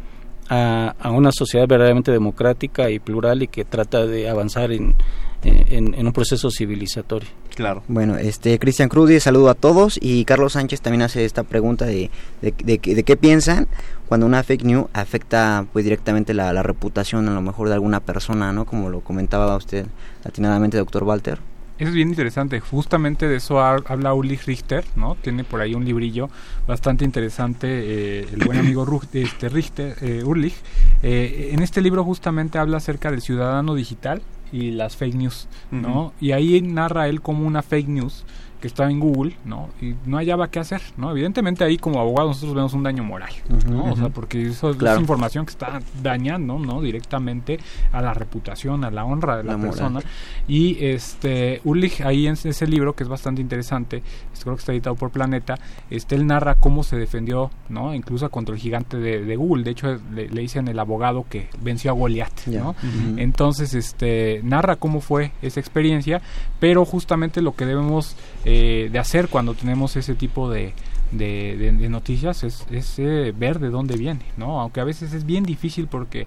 [0.48, 4.94] a, a una sociedad verdaderamente democrática y plural y que trata de avanzar en,
[5.44, 7.28] en, en un proceso civilizatorio.
[7.54, 7.82] Claro.
[7.88, 11.86] Bueno, este Cristian Cruz dice saludo a todos y Carlos Sánchez también hace esta pregunta
[11.86, 12.10] de,
[12.42, 13.66] de, de que- de qué piensan
[14.08, 18.00] cuando una fake news afecta pues directamente la, la reputación a lo mejor de alguna
[18.00, 18.64] persona, ¿no?
[18.66, 19.86] Como lo comentaba usted
[20.24, 21.38] atinadamente, doctor Walter.
[21.78, 22.58] Eso es bien interesante.
[22.60, 25.14] Justamente de eso ha- habla Ulrich Richter, ¿no?
[25.20, 26.30] Tiene por ahí un librillo
[26.66, 30.54] bastante interesante, eh, el buen amigo Ru- este Richter, eh, Ulrich.
[31.02, 34.22] Eh, en este libro justamente habla acerca del ciudadano digital
[34.52, 36.12] y las fake news, ¿no?
[36.20, 38.24] Y ahí narra él como una fake news
[38.66, 39.68] que estaba en Google, ¿no?
[39.80, 41.10] Y no hallaba qué hacer, ¿no?
[41.10, 43.30] Evidentemente ahí como abogados nosotros vemos un daño moral,
[43.70, 43.92] ¿no?
[43.92, 45.00] O sea, porque eso es Claro.
[45.00, 46.80] información que está dañando, ¿no?
[46.82, 47.58] Directamente
[47.92, 49.72] a la reputación, a la honra de la, La moral.
[49.72, 50.00] persona.
[50.48, 54.02] Y este Ulrich ahí en ese libro que es bastante interesante,
[54.42, 55.56] creo que está editado por Planeta,
[55.90, 57.94] este él narra cómo se defendió, ¿no?
[57.94, 59.64] Incluso contra el gigante de, de Google.
[59.64, 62.46] De hecho le, le dicen el abogado que venció a Goliat.
[62.46, 62.74] ¿no?
[63.16, 66.20] Entonces este narra cómo fue esa experiencia,
[66.60, 68.55] pero justamente lo que debemos eh,
[68.90, 70.72] de hacer cuando tenemos ese tipo de
[71.12, 74.60] de, noticias es, es, eh, ver de dónde viene, ¿no?
[74.60, 76.26] Aunque a veces es bien difícil porque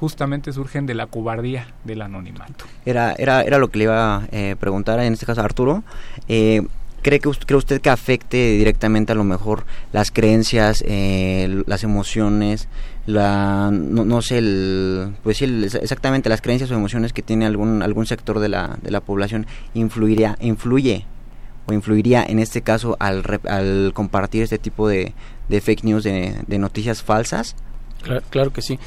[0.00, 2.64] justamente surgen de la cobardía del anonimato.
[2.84, 5.84] Era, era, era lo que le iba a eh, preguntar en este caso a Arturo.
[6.28, 6.62] Eh,
[7.02, 12.66] ¿Cree, que, ¿Cree usted que afecte directamente a lo mejor las creencias, eh, las emociones,
[13.04, 17.44] la, no, no sé, el, pues sí, el- exactamente las creencias o emociones que tiene
[17.44, 21.04] algún, algún sector de la, de la población influiría, influye
[21.66, 25.12] o influiría en este caso al, al compartir este tipo de,
[25.48, 27.56] de fake news, de, de noticias falsas?
[28.02, 28.78] Claro, claro que sí.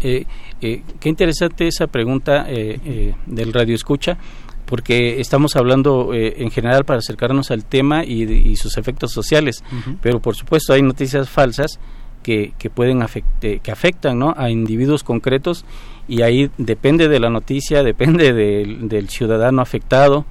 [0.00, 0.26] Eh,
[0.60, 4.18] eh, qué interesante esa pregunta eh, eh, del radio escucha,
[4.66, 9.64] porque estamos hablando eh, en general para acercarnos al tema y, sus efectos sociales,
[10.02, 11.78] pero por supuesto hay noticias falsas
[12.22, 14.34] que, que pueden afecte- que afectan ¿no?
[14.36, 15.64] a individuos concretos
[16.06, 20.26] y ahí depende de la noticia, depende del, del ciudadano afectado,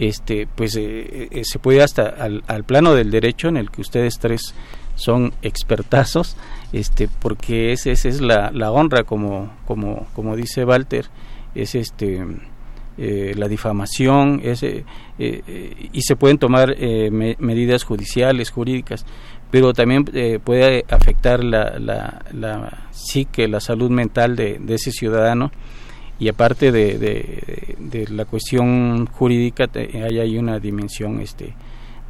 [0.00, 3.82] este pues eh, eh, se puede hasta al, al plano del derecho en el que
[3.82, 4.54] ustedes tres
[4.96, 6.36] son expertazos
[6.72, 11.06] este porque esa esa es la, la honra como como como dice Walter
[11.54, 12.24] es este
[12.96, 14.84] eh, la difamación es, eh,
[15.18, 19.04] y se pueden tomar me- medidas judiciales jurídicas
[19.50, 20.04] pero también
[20.44, 25.50] puede afectar la, la, la psique la salud mental de ese ciudadano
[26.20, 26.98] y aparte de,
[27.78, 31.54] de, la cuestión jurídica hay ahí una dimensión este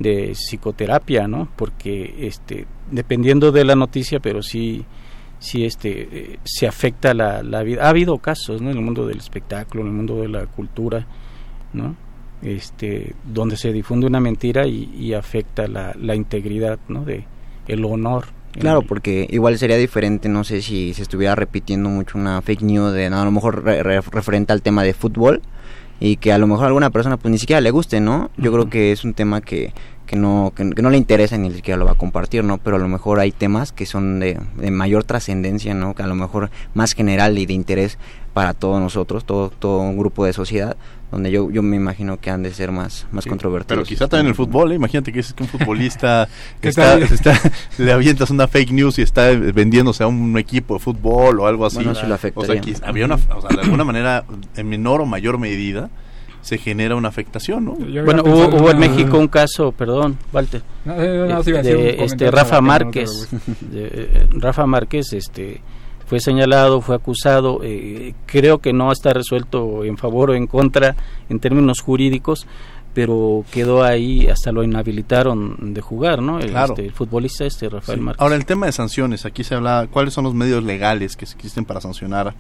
[0.00, 1.48] de psicoterapia, ¿no?
[1.54, 4.84] Porque este dependiendo de la noticia, pero sí
[5.38, 7.84] sí este eh, se afecta la, la vida.
[7.84, 8.72] Ha habido casos, ¿no?
[8.72, 11.06] En el mundo del espectáculo, en el mundo de la cultura,
[11.72, 11.94] ¿no?
[12.42, 17.04] Este donde se difunde una mentira y, afecta la, la integridad, ¿no?
[17.04, 17.24] De
[17.68, 22.42] el honor Claro, porque igual sería diferente, no sé si se estuviera repitiendo mucho una
[22.42, 25.40] fake news de a lo mejor referente al tema de fútbol
[26.00, 28.30] y que a lo mejor a alguna persona pues ni siquiera le guste, ¿no?
[28.36, 29.72] Yo creo que es un tema que,
[30.06, 32.58] que no, que, no le interesa ni siquiera lo va a compartir, ¿no?
[32.58, 35.94] Pero a lo mejor hay temas que son de, de mayor trascendencia, ¿no?
[35.94, 37.98] Que a lo mejor más general y de interés
[38.32, 40.76] para todos nosotros, todo, todo un grupo de sociedad,
[41.10, 43.78] donde yo, yo me imagino que han de ser más, más controvertidos.
[43.78, 44.76] Pero quizá también el fútbol, ¿eh?
[44.76, 46.28] imagínate que es que un futbolista
[46.62, 47.40] está, está,
[47.78, 51.66] le avientas una fake news y está vendiéndose a un equipo de fútbol o algo
[51.66, 51.76] así.
[51.76, 52.60] Bueno, sí lo afectaría.
[52.60, 54.24] O sea, había una, o sea, de alguna manera,
[54.56, 55.90] en menor o mayor medida,
[56.42, 57.72] se genera una afectación, ¿no?
[58.04, 63.28] Bueno, hubo, en México un caso, perdón, Walter, de, este Rafa Márquez,
[63.60, 65.60] de, Rafa Márquez, este
[66.10, 70.96] fue señalado, fue acusado, eh, creo que no está resuelto en favor o en contra
[71.28, 72.48] en términos jurídicos,
[72.92, 76.40] pero quedó ahí, hasta lo inhabilitaron de jugar, ¿no?
[76.40, 78.20] El, este, futbolista este, Rafael Márquez.
[78.20, 81.64] Ahora, el tema de sanciones, aquí se habla, ¿cuáles son los medios legales que existen
[81.64, 82.34] para sancionar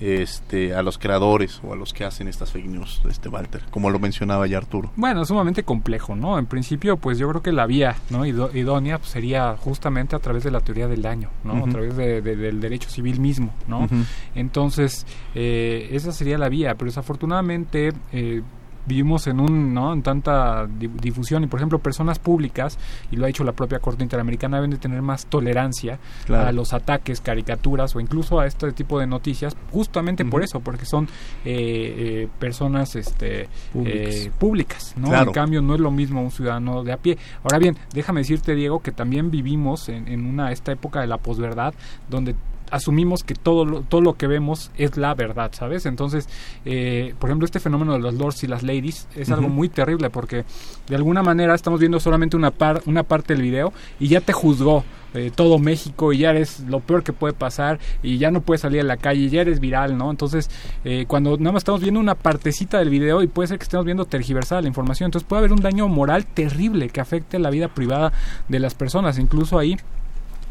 [0.00, 3.90] este, a los creadores o a los que hacen estas fake news, este Walter, como
[3.90, 4.90] lo mencionaba ya Arturo.
[4.96, 6.38] Bueno, sumamente complejo, ¿no?
[6.38, 10.44] En principio, pues yo creo que la vía no idónea pues, sería justamente a través
[10.44, 11.64] de la teoría del daño, ¿no?
[11.64, 13.86] A través de, del derecho civil mismo, ¿no?
[14.34, 17.92] Entonces, eh, esa sería la vía, pero desafortunadamente...
[18.12, 18.42] Eh,
[18.88, 21.44] vivimos en un no en tanta difusión.
[21.44, 22.78] Y por ejemplo personas públicas
[23.10, 26.72] y lo ha dicho la propia corte interamericana deben de tener más tolerancia a los
[26.72, 31.08] ataques caricaturas o incluso a este tipo de noticias justamente por eso porque son eh,
[31.44, 36.92] eh, personas este eh, públicas, no en cambio no es lo mismo un ciudadano de
[36.92, 37.18] a pie.
[37.42, 41.18] Ahora bien déjame decirte Diego que también vivimos en, en una esta época de la
[41.18, 41.74] posverdad
[42.08, 42.34] donde
[42.70, 45.86] asumimos que todo lo, todo lo que vemos es la verdad, ¿sabes?
[45.86, 46.28] Entonces,
[46.64, 50.10] eh, por ejemplo, este fenómeno de los lords y las ladies es algo muy terrible
[50.10, 50.44] porque
[50.88, 54.32] de alguna manera estamos viendo solamente una, par, una parte del video y ya te
[54.32, 58.42] juzgó eh, todo México y ya eres lo peor que puede pasar y ya no
[58.42, 60.10] puedes salir a la calle y ya eres viral, ¿no?
[60.10, 60.50] Entonces,
[60.84, 63.86] eh, cuando nada más estamos viendo una partecita del video y puede ser que estemos
[63.86, 67.68] viendo tergiversada la información, entonces puede haber un daño moral terrible que afecte la vida
[67.68, 68.12] privada
[68.48, 69.76] de las personas, incluso ahí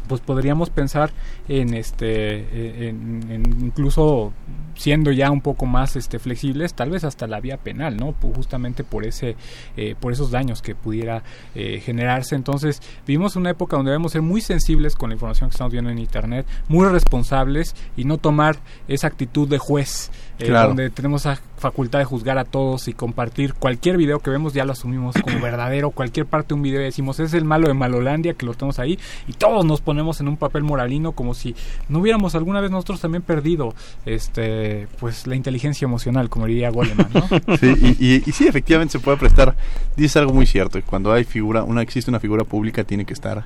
[0.08, 1.10] pues podríamos pensar
[1.48, 2.06] en este
[2.40, 4.32] eh, en, incluso
[4.74, 8.84] siendo ya un poco más este flexibles tal vez hasta la vía penal no justamente
[8.84, 9.36] por ese
[9.76, 11.22] eh, por esos daños que pudiera
[11.54, 12.34] eh, generarse.
[12.34, 15.90] Entonces vivimos una época donde debemos ser muy sensibles con la información que estamos viendo
[15.90, 21.98] en internet muy responsables y no tomar esa actitud de juez donde tenemos la facultad
[21.98, 25.90] de juzgar a todos y compartir cualquier video que vemos ya lo asumimos como verdadero
[25.90, 28.78] cualquier parte de un video y decimos es el malo de Malolandia que lo tenemos
[28.78, 31.56] ahí y todos nos ponemos en un papel moralino como si
[31.88, 33.74] no hubiéramos alguna vez nosotros también perdido
[34.06, 37.56] este pues la inteligencia emocional, como diría Goleman, ¿no?
[37.58, 39.56] sí, y, sí, efectivamente se puede prestar.
[39.96, 43.44] Dice algo muy cierto, cuando hay figura, una existe una figura pública tiene que estar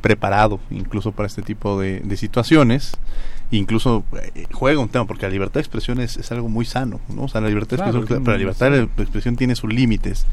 [0.00, 2.96] preparado incluso para este tipo de, situaciones.
[3.50, 7.22] Incluso eh, juega un tema porque la libertad de expresión es, algo muy sano no
[7.22, 10.26] o sea la libertad de expresión pero la libertad de expresión tiene sus límites.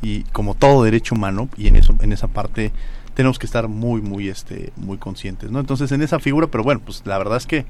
[0.00, 2.72] Y como todo derecho humano y en eso en esa parte
[3.14, 5.60] tenemos que estar muy, muy, este, muy conscientes, ¿no?
[5.60, 7.66] Entonces, en esa figura, pero bueno, pues la verdad es que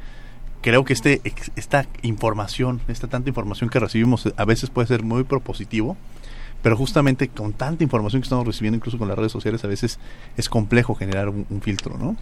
[0.60, 1.20] creo que este,
[1.56, 5.96] esta información, esta tanta información que recibimos a veces puede ser muy propositivo,
[6.62, 9.98] pero justamente con tanta información que estamos recibiendo, incluso con las redes sociales, a veces
[10.36, 12.16] es complejo generar un, filtro, ¿no?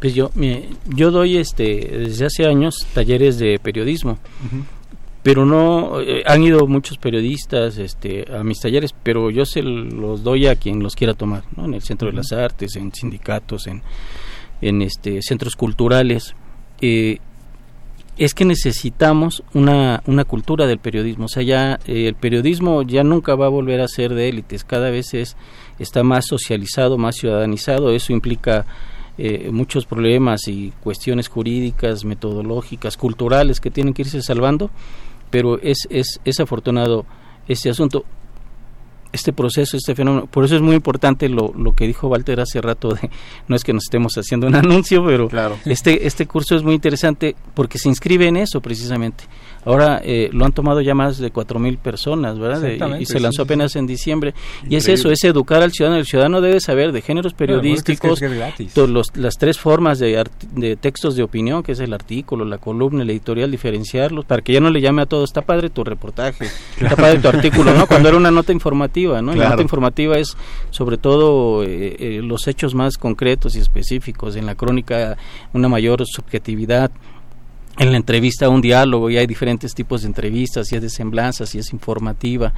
[0.00, 0.30] Pues yo,
[0.94, 1.64] yo doy este,
[1.98, 4.18] desde hace años talleres de periodismo
[5.24, 10.22] pero no eh, han ido muchos periodistas este, a mis talleres, pero yo se los
[10.22, 11.64] doy a quien los quiera tomar, ¿no?
[11.64, 13.82] en el Centro de las Artes, en sindicatos, en,
[14.60, 16.36] en este, centros culturales.
[16.82, 17.20] Eh,
[18.16, 23.02] es que necesitamos una, una cultura del periodismo, o sea, ya eh, el periodismo ya
[23.02, 25.36] nunca va a volver a ser de élites, cada vez es,
[25.78, 28.66] está más socializado, más ciudadanizado, eso implica
[29.52, 34.70] muchos problemas y cuestiones jurídicas, metodológicas, culturales que tienen que irse salvando.
[35.30, 37.06] Pero es, es, es afortunado
[37.46, 38.04] este asunto
[39.14, 40.26] este proceso, este fenómeno.
[40.26, 43.10] Por eso es muy importante lo, lo que dijo Walter hace rato, de,
[43.48, 45.28] no es que nos estemos haciendo un anuncio, pero
[45.64, 49.24] este, este curso es muy interesante porque se inscribe en eso precisamente.
[49.64, 52.98] Ahora eh, lo han tomado ya más de cuatro mil personas, ¿verdad?
[52.98, 54.34] y se lanzó apenas en diciembre.
[54.68, 55.98] Y es eso, es educar al ciudadano.
[55.98, 58.20] El ciudadano debe saber de géneros periodísticos,
[59.14, 63.10] las tres formas de, de textos de opinión, que es el artículo, la columna, el
[63.10, 66.46] editorial, diferenciarlos, para que ya no le llame a todo, está padre tu reportaje,
[66.80, 67.86] está padre tu artículo, ¿no?
[67.86, 69.34] Cuando era una nota informativa, ¿no?
[69.34, 70.36] La nota informativa es
[70.70, 74.36] sobre todo eh, eh, los hechos más concretos y específicos.
[74.36, 75.16] En la crónica
[75.52, 76.90] una mayor subjetividad
[77.78, 81.46] en la entrevista un diálogo y hay diferentes tipos de entrevistas, si es de semblanza,
[81.46, 82.52] si es informativa,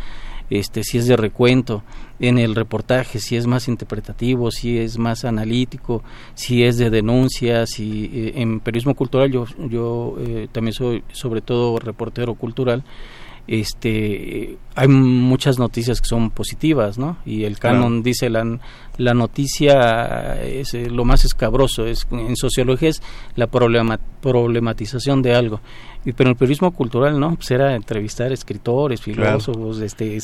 [0.51, 1.83] este, si es de recuento,
[2.21, 6.03] en el reportaje, si es más interpretativo, si es más analítico,
[6.35, 11.41] si es de denuncia, si eh, en periodismo cultural yo, yo eh, también soy sobre
[11.41, 12.85] todo reportero cultural,
[13.47, 18.59] este hay muchas noticias que son positivas no y el canon dice la,
[18.99, 23.03] la noticia es eh, lo más escabroso es en sociología es
[23.37, 25.61] la problematización de algo.
[26.05, 30.19] Y, pero el periodismo cultural no pues era entrevistar escritores filósofos este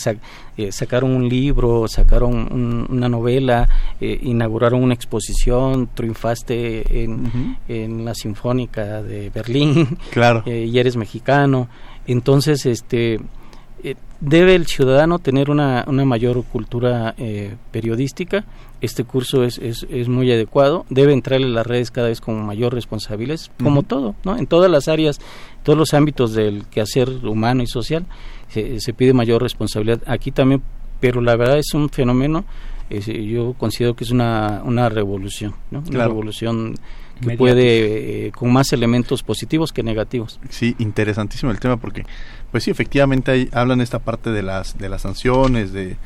[0.57, 3.68] eh, sacaron un libro sacaron una novela
[4.01, 10.43] eh, inauguraron una exposición triunfaste en, en la sinfónica de Berlín claro.
[10.47, 11.68] y eres mexicano
[12.07, 13.20] entonces, este,
[13.84, 18.44] eh, debe el ciudadano tener una, una mayor cultura eh, periodística.
[18.80, 20.86] Este curso es, es, es, muy adecuado.
[20.88, 24.36] Debe entrarle en las redes cada vez con mayor responsabilidad, como todo, ¿no?
[24.36, 25.20] En todas las áreas,
[25.62, 28.07] todos los ámbitos del quehacer humano y social,
[28.48, 30.03] se, pide mayor responsabilidad.
[30.07, 30.62] Aquí también,
[31.00, 32.44] pero la verdad es un fenómeno,
[32.90, 35.82] yo considero que es una, una revolución, ¿no?
[35.88, 36.74] Una revolución
[37.21, 40.41] que puede eh, con más elementos positivos que negativos.
[40.49, 42.05] Sí, interesantísimo el tema porque
[42.51, 45.97] pues sí, efectivamente hay, hablan esta parte de las de las sanciones, de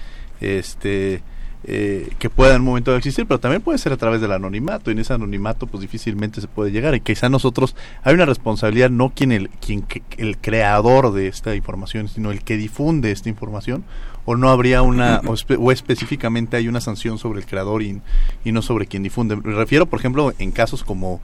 [0.41, 1.23] este
[1.69, 4.91] eh, que pueda en un momento existir, pero también puede ser a través del anonimato,
[4.91, 8.89] y en ese anonimato pues difícilmente se puede llegar, y quizá nosotros, hay una responsabilidad
[8.89, 9.85] no quien el, quien
[10.17, 13.85] el creador de esta información, sino el que difunde esta información,
[14.27, 18.03] o no habría una, o, específicamente hay una sanción sobre el creador y,
[18.45, 19.37] y no sobre quien difunde.
[19.37, 21.23] Me refiero, por ejemplo, en casos como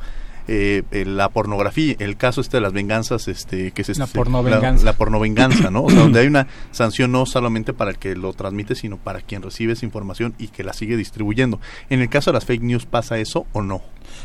[0.49, 4.93] eh, la pornografía, el caso este de las venganzas, este, que es la pornovenganza, la,
[4.95, 5.85] pornovenganza, ¿no?
[5.85, 9.21] O sea, donde hay una sanción no solamente para el que lo transmite, sino para
[9.21, 11.61] quien recibe esa información y que la sigue distribuyendo.
[11.91, 13.83] En el caso de las fake news, ¿pasa eso o no?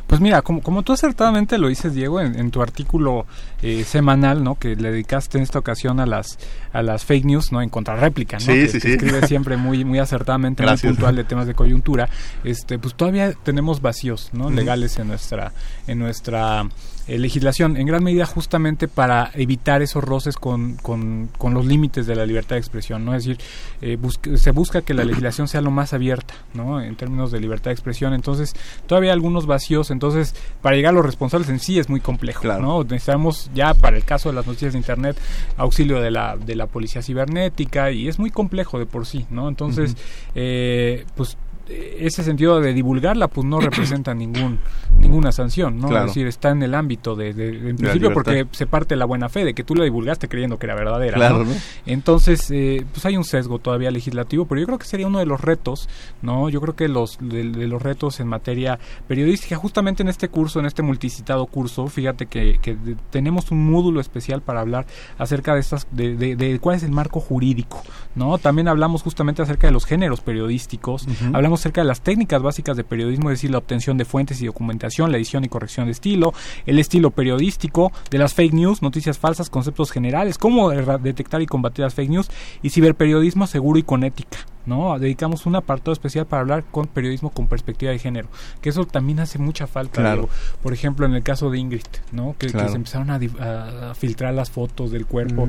[0.08, 3.26] Pues mira, como, como tú acertadamente lo dices, Diego, en, tu artículo
[3.62, 4.56] eh, semanal, ¿no?
[4.56, 6.40] Que le dedicaste en esta ocasión a las
[6.72, 7.62] a las fake news, ¿no?
[7.62, 8.46] En contrarréplica, ¿no?
[8.46, 12.10] Sí, que, sí, que escribe siempre muy muy acertadamente, muy puntual de temas de coyuntura.
[12.46, 14.50] Este, pues todavía tenemos vacíos, ¿no?
[14.50, 15.52] Legales en nuestra
[15.88, 16.68] en nuestra
[17.08, 22.16] eh, legislación, en gran medida justamente para evitar esos roces con, con, los límites de
[22.16, 23.16] la libertad de expresión, ¿no?
[23.16, 23.42] Es decir,
[23.82, 23.98] eh,
[24.36, 26.82] se busca que la legislación sea lo más abierta, ¿no?
[26.82, 28.54] En términos de libertad de expresión, entonces
[28.86, 32.48] todavía hay algunos vacíos, entonces para llegar a los responsables en sí es muy complejo,
[32.60, 32.84] ¿no?
[32.84, 35.18] Necesitamos ya para el caso de las noticias de Internet
[35.58, 39.48] auxilio de la, de la policía cibernética y es muy complejo de por sí, ¿no?
[39.48, 39.96] Entonces,
[40.36, 41.38] eh, pues
[41.70, 44.60] ese sentido de divulgarla pues no representa ningún
[45.00, 48.96] ninguna sanción no es decir está en el ámbito de, en principio porque se parte
[48.96, 51.46] la buena fe de que tú la divulgaste creyendo que era verdadera ¿no?
[51.86, 55.26] entonces eh, pues hay un sesgo todavía legislativo pero yo creo que sería uno de
[55.26, 55.90] los retos
[56.22, 60.60] no yo creo que los de, los retos en materia periodística justamente en este curso
[60.60, 62.78] en este multicitado curso fíjate que, que
[63.10, 64.86] tenemos un módulo especial para hablar
[65.18, 67.84] acerca de estas de, de, cuál es el marco jurídico
[68.16, 72.78] no también hablamos justamente acerca de los géneros periodísticos hablamos acerca de las técnicas básicas
[72.78, 75.92] de periodismo, es decir, la obtención de fuentes y documentación, la edición y corrección de
[75.92, 76.34] estilo,
[76.66, 81.84] el estilo periodístico, de las fake news, noticias falsas, conceptos generales, cómo detectar y combatir
[81.84, 82.30] las fake news
[82.62, 84.38] y ciberperiodismo seguro y con ética.
[84.68, 85.00] ¿No?
[85.00, 88.28] Dedicamos un apartado especial para hablar con periodismo con perspectiva de género,
[88.62, 90.18] que eso también hace mucha falta.
[90.62, 92.36] por ejemplo, en el caso de Ingrid, ¿no?
[92.38, 95.48] Que, se empezaron a, filtrar las fotos del cuerpo.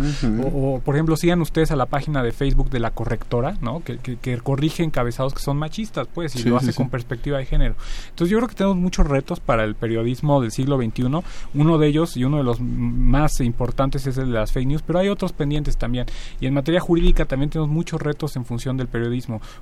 [0.54, 3.82] o, por ejemplo, sigan ustedes a la página de Facebook de la correctora, ¿no?
[3.82, 7.74] Que, que, corrige encabezados que son machistas, pues, y lo hace con perspectiva de género.
[8.10, 11.08] Entonces, yo creo que tenemos muchos retos para el periodismo del siglo XXI.
[11.54, 14.82] Uno de ellos, y uno de los más importantes, es el de las fake news,
[14.82, 16.06] pero hay otros pendientes también.
[16.40, 19.07] Y en materia jurídica también tenemos muchos retos en función del periodismo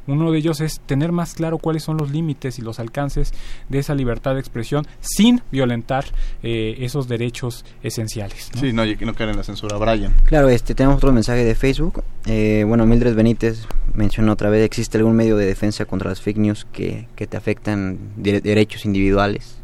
[0.07, 3.33] uno de ellos es tener más claro cuáles son los límites y los alcances
[3.69, 6.05] de esa libertad de expresión sin violentar
[6.43, 8.51] eh, esos derechos esenciales.
[8.59, 9.77] Sí, no, no caer en la censura.
[9.77, 10.15] Brian.
[10.25, 12.03] Claro, este, tenemos otro mensaje de Facebook.
[12.27, 16.39] Eh, bueno, Mildred Benítez mencionó otra vez, ¿existe algún medio de defensa contra las fake
[16.39, 19.57] news que, te afectan derechos individuales?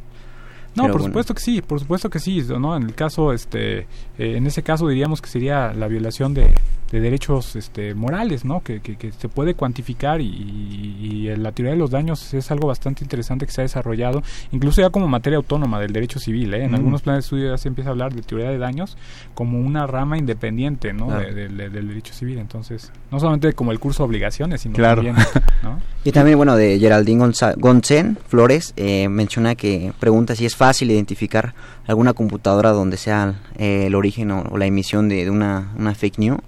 [0.75, 2.77] No, por supuesto que sí, por supuesto que sí, ¿no?
[2.77, 3.87] En el caso, este, eh,
[4.19, 6.55] en ese caso diríamos que sería la violación de,
[6.93, 8.63] de derechos este, morales, ¿no?
[8.63, 13.03] Que, que, se puede cuantificar y, y, la teoría de los daños es algo bastante
[13.03, 16.65] interesante que se ha desarrollado, incluso ya como materia autónoma del derecho civil, ¿eh?
[16.65, 18.97] En algunos planes de estudio ya se empieza a hablar de teoría de daños
[19.35, 21.11] como una rama independiente, ¿no?
[21.11, 25.17] del derecho civil, entonces, no solamente como el curso de obligaciones, sino también,
[25.63, 25.81] ¿no?
[26.05, 31.55] Y también, bueno, de Geraldine Gonzen Flores, eh, menciona que pregunta si es fácil identificar
[31.89, 36.39] alguna computadora donde sea eh, el origen o, la emisión de, una, una fake news.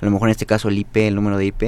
[0.00, 1.62] A lo mejor en este caso el IP, el número de IP,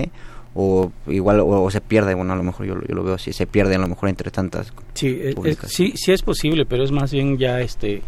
[0.54, 3.74] o igual o, se pierde, bueno, a lo mejor yo, lo veo así, se pierde
[3.74, 4.72] a lo mejor entre tantas.
[4.94, 5.20] Sí,
[5.66, 8.02] sí, sí es posible, pero es más bien ya este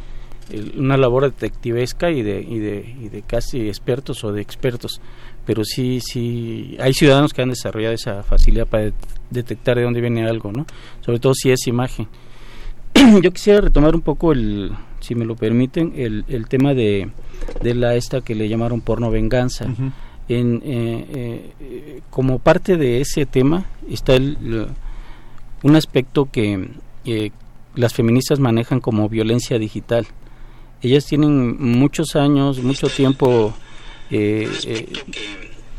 [0.76, 5.00] una labor detectivesca y de, y de, y de casi expertos o de expertos.
[5.44, 8.92] Pero sí sí hay ciudadanos que han desarrollado esa facilidad para
[9.30, 10.66] detectar de dónde viene algo no
[11.00, 12.08] sobre todo si es imagen
[13.22, 17.10] yo quisiera retomar un poco el si me lo permiten el, el tema de,
[17.62, 19.66] de la esta que le llamaron porno venganza
[20.30, 24.68] en, eh, eh, como parte de ese tema está el,
[25.62, 26.68] un aspecto que
[27.04, 27.30] eh,
[27.74, 30.06] las feministas manejan como violencia digital.
[30.82, 33.52] Ellas tienen muchos años, mucho tiempo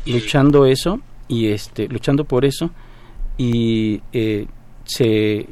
[0.06, 2.70] luchando eso y este luchando por eso
[3.36, 4.00] y
[4.84, 5.48] se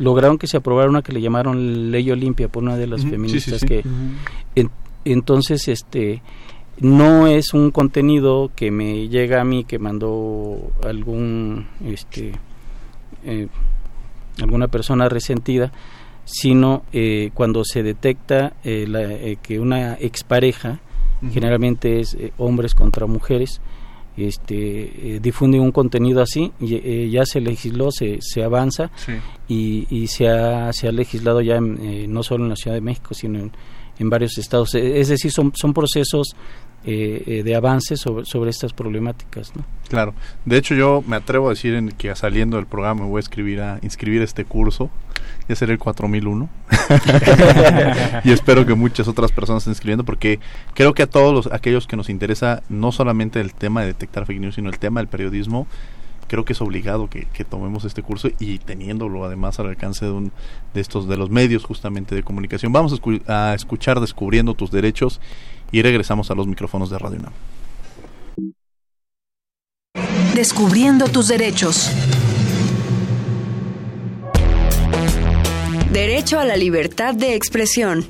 [0.00, 3.62] lograron que se aprobara una que le llamaron ley Olimpia por una de las feministas
[3.62, 3.84] que
[5.04, 6.22] entonces este
[6.80, 12.32] no es un contenido que me llega a mí que mandó algún este
[13.24, 13.48] eh,
[14.40, 15.70] alguna persona resentida
[16.24, 20.80] sino eh, cuando se detecta eh, que una expareja
[21.30, 23.60] generalmente es hombres contra mujeres
[24.16, 28.90] este difunde un contenido así y, ya se legisló se, se avanza
[29.48, 33.14] y, y se ha, se ha legislado ya no solo en la Ciudad de México
[33.14, 33.52] sino en,
[34.00, 34.74] en varios estados.
[34.74, 36.34] Es decir son, son procesos
[36.84, 39.54] eh, eh, de avance sobre, sobre estas problemáticas.
[39.54, 39.64] ¿no?
[39.88, 40.14] Claro,
[40.44, 43.60] de hecho yo me atrevo a decir en que saliendo del programa voy a escribir
[43.60, 44.90] a inscribir este curso,
[45.48, 46.48] ya será el 4001
[48.24, 50.40] y espero que muchas otras personas estén escribiendo porque
[50.72, 54.24] creo que a todos los, aquellos que nos interesa no solamente el tema de detectar
[54.24, 55.66] fake news, sino el tema del periodismo,
[56.28, 60.32] creo que es obligado que, tomemos este curso y teniéndolo además al alcance de, un,
[60.72, 62.72] de estos de los medios justamente de comunicación.
[62.72, 65.20] Vamos a, a escuchar Descubriendo tus derechos
[65.72, 67.32] y regresamos a los micrófonos de Radio UNAM.
[70.34, 71.90] Descubriendo tus derechos.
[75.92, 78.06] Derecho a la libertad de expresión.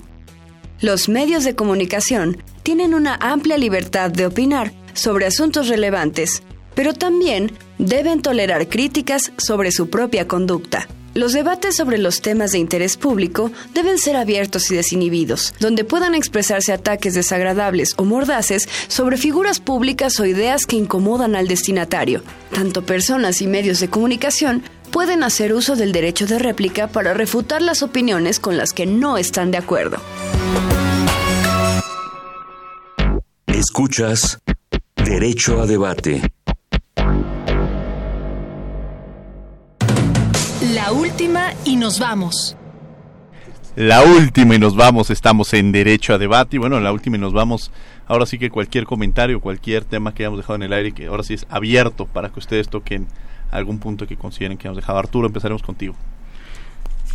[0.80, 6.42] Los medios de comunicación tienen una amplia libertad de opinar sobre asuntos relevantes,
[6.74, 10.86] pero también deben tolerar críticas sobre su propia conducta.
[11.14, 16.14] Los debates sobre los temas de interés público deben ser abiertos y desinhibidos, donde puedan
[16.14, 22.22] expresarse ataques desagradables o mordaces sobre figuras públicas o ideas que incomodan al destinatario.
[22.52, 27.60] Tanto personas y medios de comunicación pueden hacer uso del derecho de réplica para refutar
[27.60, 29.98] las opiniones con las que no están de acuerdo.
[33.46, 34.38] Escuchas
[34.94, 36.22] Derecho a Debate.
[40.90, 42.56] La última y nos vamos.
[43.76, 47.20] La última y nos vamos, estamos en derecho a debate y bueno, la última y
[47.20, 47.70] nos vamos.
[48.08, 51.22] Ahora sí que cualquier comentario, cualquier tema que hayamos dejado en el aire, que ahora
[51.22, 53.06] sí es abierto para que ustedes toquen
[53.52, 54.98] algún punto que consideren que hemos dejado.
[54.98, 55.94] Arturo, empezaremos contigo.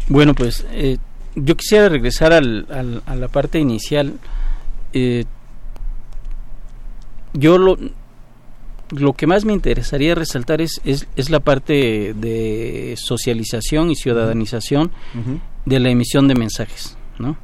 [0.08, 0.98] Bueno, pues eh,
[1.36, 4.14] yo quisiera regresar al, a la parte inicial.
[4.94, 5.26] Eh,
[7.34, 7.78] yo lo,
[8.90, 14.92] lo que más me interesaría resaltar es, es, la parte de socialización y ciudadanización
[15.66, 17.38] de la emisión de mensajes, ¿no?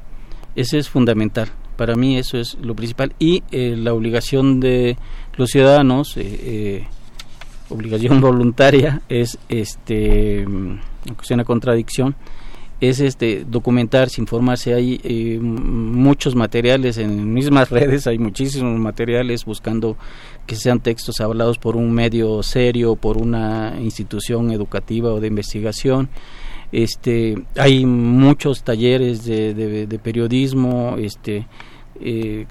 [0.56, 1.50] Ese es fundamental.
[1.78, 3.16] Para mí eso es lo principal.
[3.18, 4.98] Y eh, la obligación de
[5.36, 6.88] los ciudadanos, eh, eh,
[7.70, 12.16] obligación voluntaria, es, este, aunque sea una contradicción,
[12.82, 14.74] es este documentarse, informarse.
[14.74, 19.96] Hay eh, muchos materiales en mismas redes, hay muchísimos materiales buscando
[20.48, 26.10] que sean textos hablados por un medio serio, por una institución educativa o de investigación.
[26.72, 31.46] Este, hay muchos talleres de, periodismo, este,
[32.00, 32.48] eh,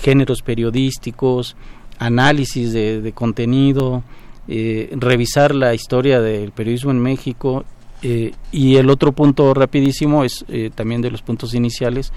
[0.00, 1.56] géneros periodísticos,
[1.98, 4.02] análisis de, contenido,
[4.48, 7.64] eh, revisar la historia del periodismo en México
[8.06, 12.12] eh, y el otro punto rapidísimo es eh, también de los puntos iniciales.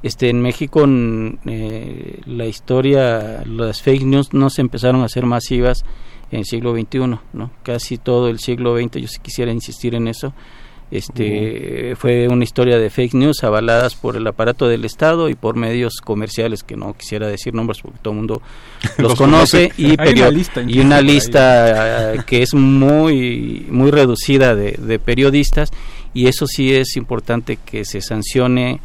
[0.00, 5.84] Este, en México eh, la historia, las fake news no se empezaron a ser masivas
[6.30, 7.50] en el siglo XXI, ¿no?
[7.64, 10.32] Casi todo el siglo XX, yo si quisiera insistir en eso,
[10.94, 15.56] Este fue una historia de fake news avaladas por el aparato del Estado y por
[15.56, 18.42] medios comerciales que no quisiera decir nombres porque todo el mundo
[18.98, 19.96] los, conoce, y,
[20.68, 25.72] y una lista que es muy muy reducida de, de periodistas
[26.14, 28.78] y eso sí es importante que se sancione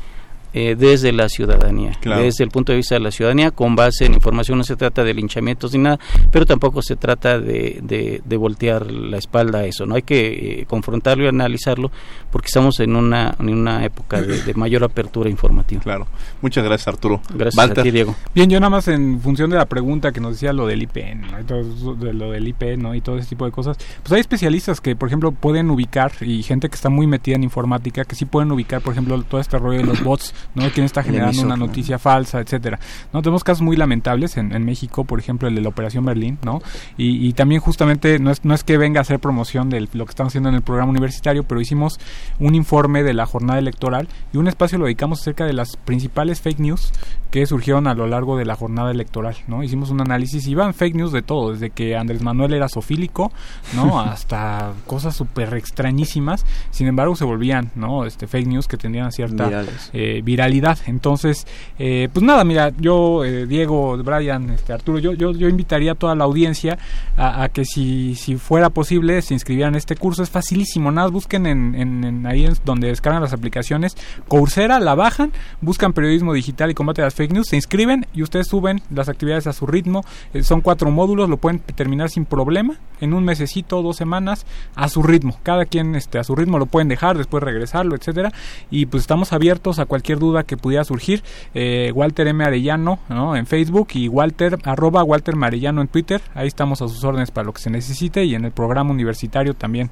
[0.54, 4.16] eh, desde la ciudadanía, desde el punto de vista de la ciudadanía, con base en
[4.16, 6.00] información, no se trata de linchamientos ni nada,
[6.32, 7.80] pero tampoco se trata de,
[8.26, 11.92] de, voltear la espalda a eso, no hay que eh, confrontarlo y analizarlo
[12.32, 15.82] porque estamos en una, en una época de, mayor apertura informativa.
[15.82, 16.08] Claro,
[16.42, 17.22] muchas gracias Arturo.
[17.34, 18.16] Gracias a ti Diego.
[18.34, 21.46] Bien, yo nada más en función de la pregunta que nos decía lo del IPN,
[21.46, 22.96] de lo del IP ¿no?
[22.96, 26.42] y todo ese tipo de cosas, pues hay especialistas que, por ejemplo, pueden ubicar y
[26.44, 29.58] gente que está muy metida en informática que sí pueden ubicar, por ejemplo, todo este
[29.58, 30.70] rollo de los bots ¿no?
[30.72, 32.80] ¿Quién está generando una noticia falsa, etcétera?
[33.14, 33.22] ¿No?
[33.22, 36.62] Tenemos casos muy lamentables en, México, por ejemplo, el de la Operación Berlín, ¿no?
[36.98, 40.10] Y, también justamente, no es, no es que venga a hacer promoción de lo que
[40.10, 42.00] estamos haciendo en el programa universitario, pero hicimos
[42.40, 46.42] un informe de la jornada electoral y un espacio lo dedicamos acerca de las principales
[46.42, 46.92] fake news
[47.32, 49.64] que surgieron a lo largo de la jornada electoral, ¿no?
[49.64, 53.32] Hicimos un análisis y van fake news de todo, desde que Andrés Manuel era sofílico,
[53.76, 54.00] ¿no?
[54.00, 58.06] Hasta cosas súper extrañísimas, sin embargo se volvían, ¿no?
[58.06, 59.64] Este fake news que tenían cierta
[59.94, 60.78] eh, viralidad.
[60.86, 61.48] Entonces,
[61.80, 65.96] eh, pues nada, mira, yo, eh, Diego, Brian, este, Arturo, yo, yo, yo invitaría a
[65.96, 66.78] toda la audiencia
[67.18, 71.48] a, que si, si fuera posible se inscribieran en este curso, es facilísimo, nada, busquen
[71.48, 77.02] en, en, ahí donde descargan las aplicaciones, Coursera, la bajan, buscan periodismo digital y combate
[77.02, 80.06] las fake news, se inscriben y ustedes suben las actividades a su ritmo.
[80.34, 84.90] Eh, son cuatro módulos, lo pueden terminar sin problema, en un mesecito, dos semanas, a
[84.90, 85.38] su ritmo.
[85.44, 88.32] Cada quien este, a su ritmo lo pueden dejar, después regresarlo, etcétera.
[88.70, 91.24] Y pues estamos abiertos a cualquier duda que pudiera surgir.
[91.54, 92.44] Eh, Walter M.
[92.44, 93.36] Arellano ¿no?
[93.36, 96.22] en Facebook y Walter, arroba Walter Marellano en Twitter.
[96.36, 99.54] Ahí estamos a sus órdenes para lo que se necesite y en el programa universitario
[99.54, 99.90] también.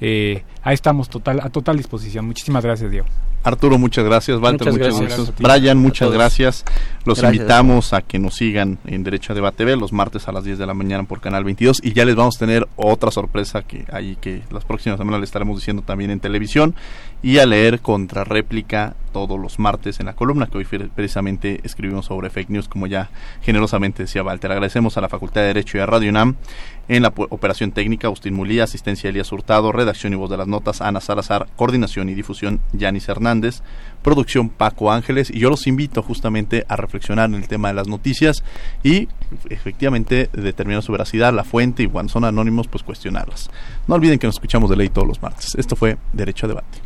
[0.00, 2.26] Eh, ahí estamos total, a total disposición.
[2.26, 3.06] Muchísimas gracias, Diego.
[3.46, 4.40] Arturo, muchas gracias.
[4.40, 5.32] Walter, muchas, gracias.
[5.38, 6.64] Brian, muchas gracias.
[7.04, 10.42] Los invitamos a que nos sigan en Derecho a Debate B los martes a las
[10.42, 13.62] 10 de la mañana por Canal 22 y ya les vamos a tener otra sorpresa
[13.62, 16.74] que ahí que las próximas semanas les estaremos diciendo también en televisión
[17.22, 22.04] y a leer contra réplica todos los martes en la columna que hoy precisamente escribimos
[22.04, 23.08] sobre fake news como ya
[23.40, 24.52] generosamente decía Walter.
[24.52, 26.36] Agradecemos a la Facultad de Derecho y a Radio UNAM
[26.88, 30.82] en la operación técnica Agustín Mulía, asistencia Elías Hurtado, redacción y voz de las notas
[30.82, 33.62] Ana Salazar, coordinación y difusión Yanis Hernández,
[34.02, 37.88] producción Paco Ángeles y yo los invito justamente a reflexionar en el tema de las
[37.88, 38.44] noticias
[38.82, 39.08] y
[39.48, 43.50] efectivamente determinar su veracidad, la fuente y cuando son anónimos pues cuestionarlas.
[43.88, 45.54] No olviden que nos escuchamos de ley todos los martes.
[45.56, 46.85] Esto fue Derecho a Debate.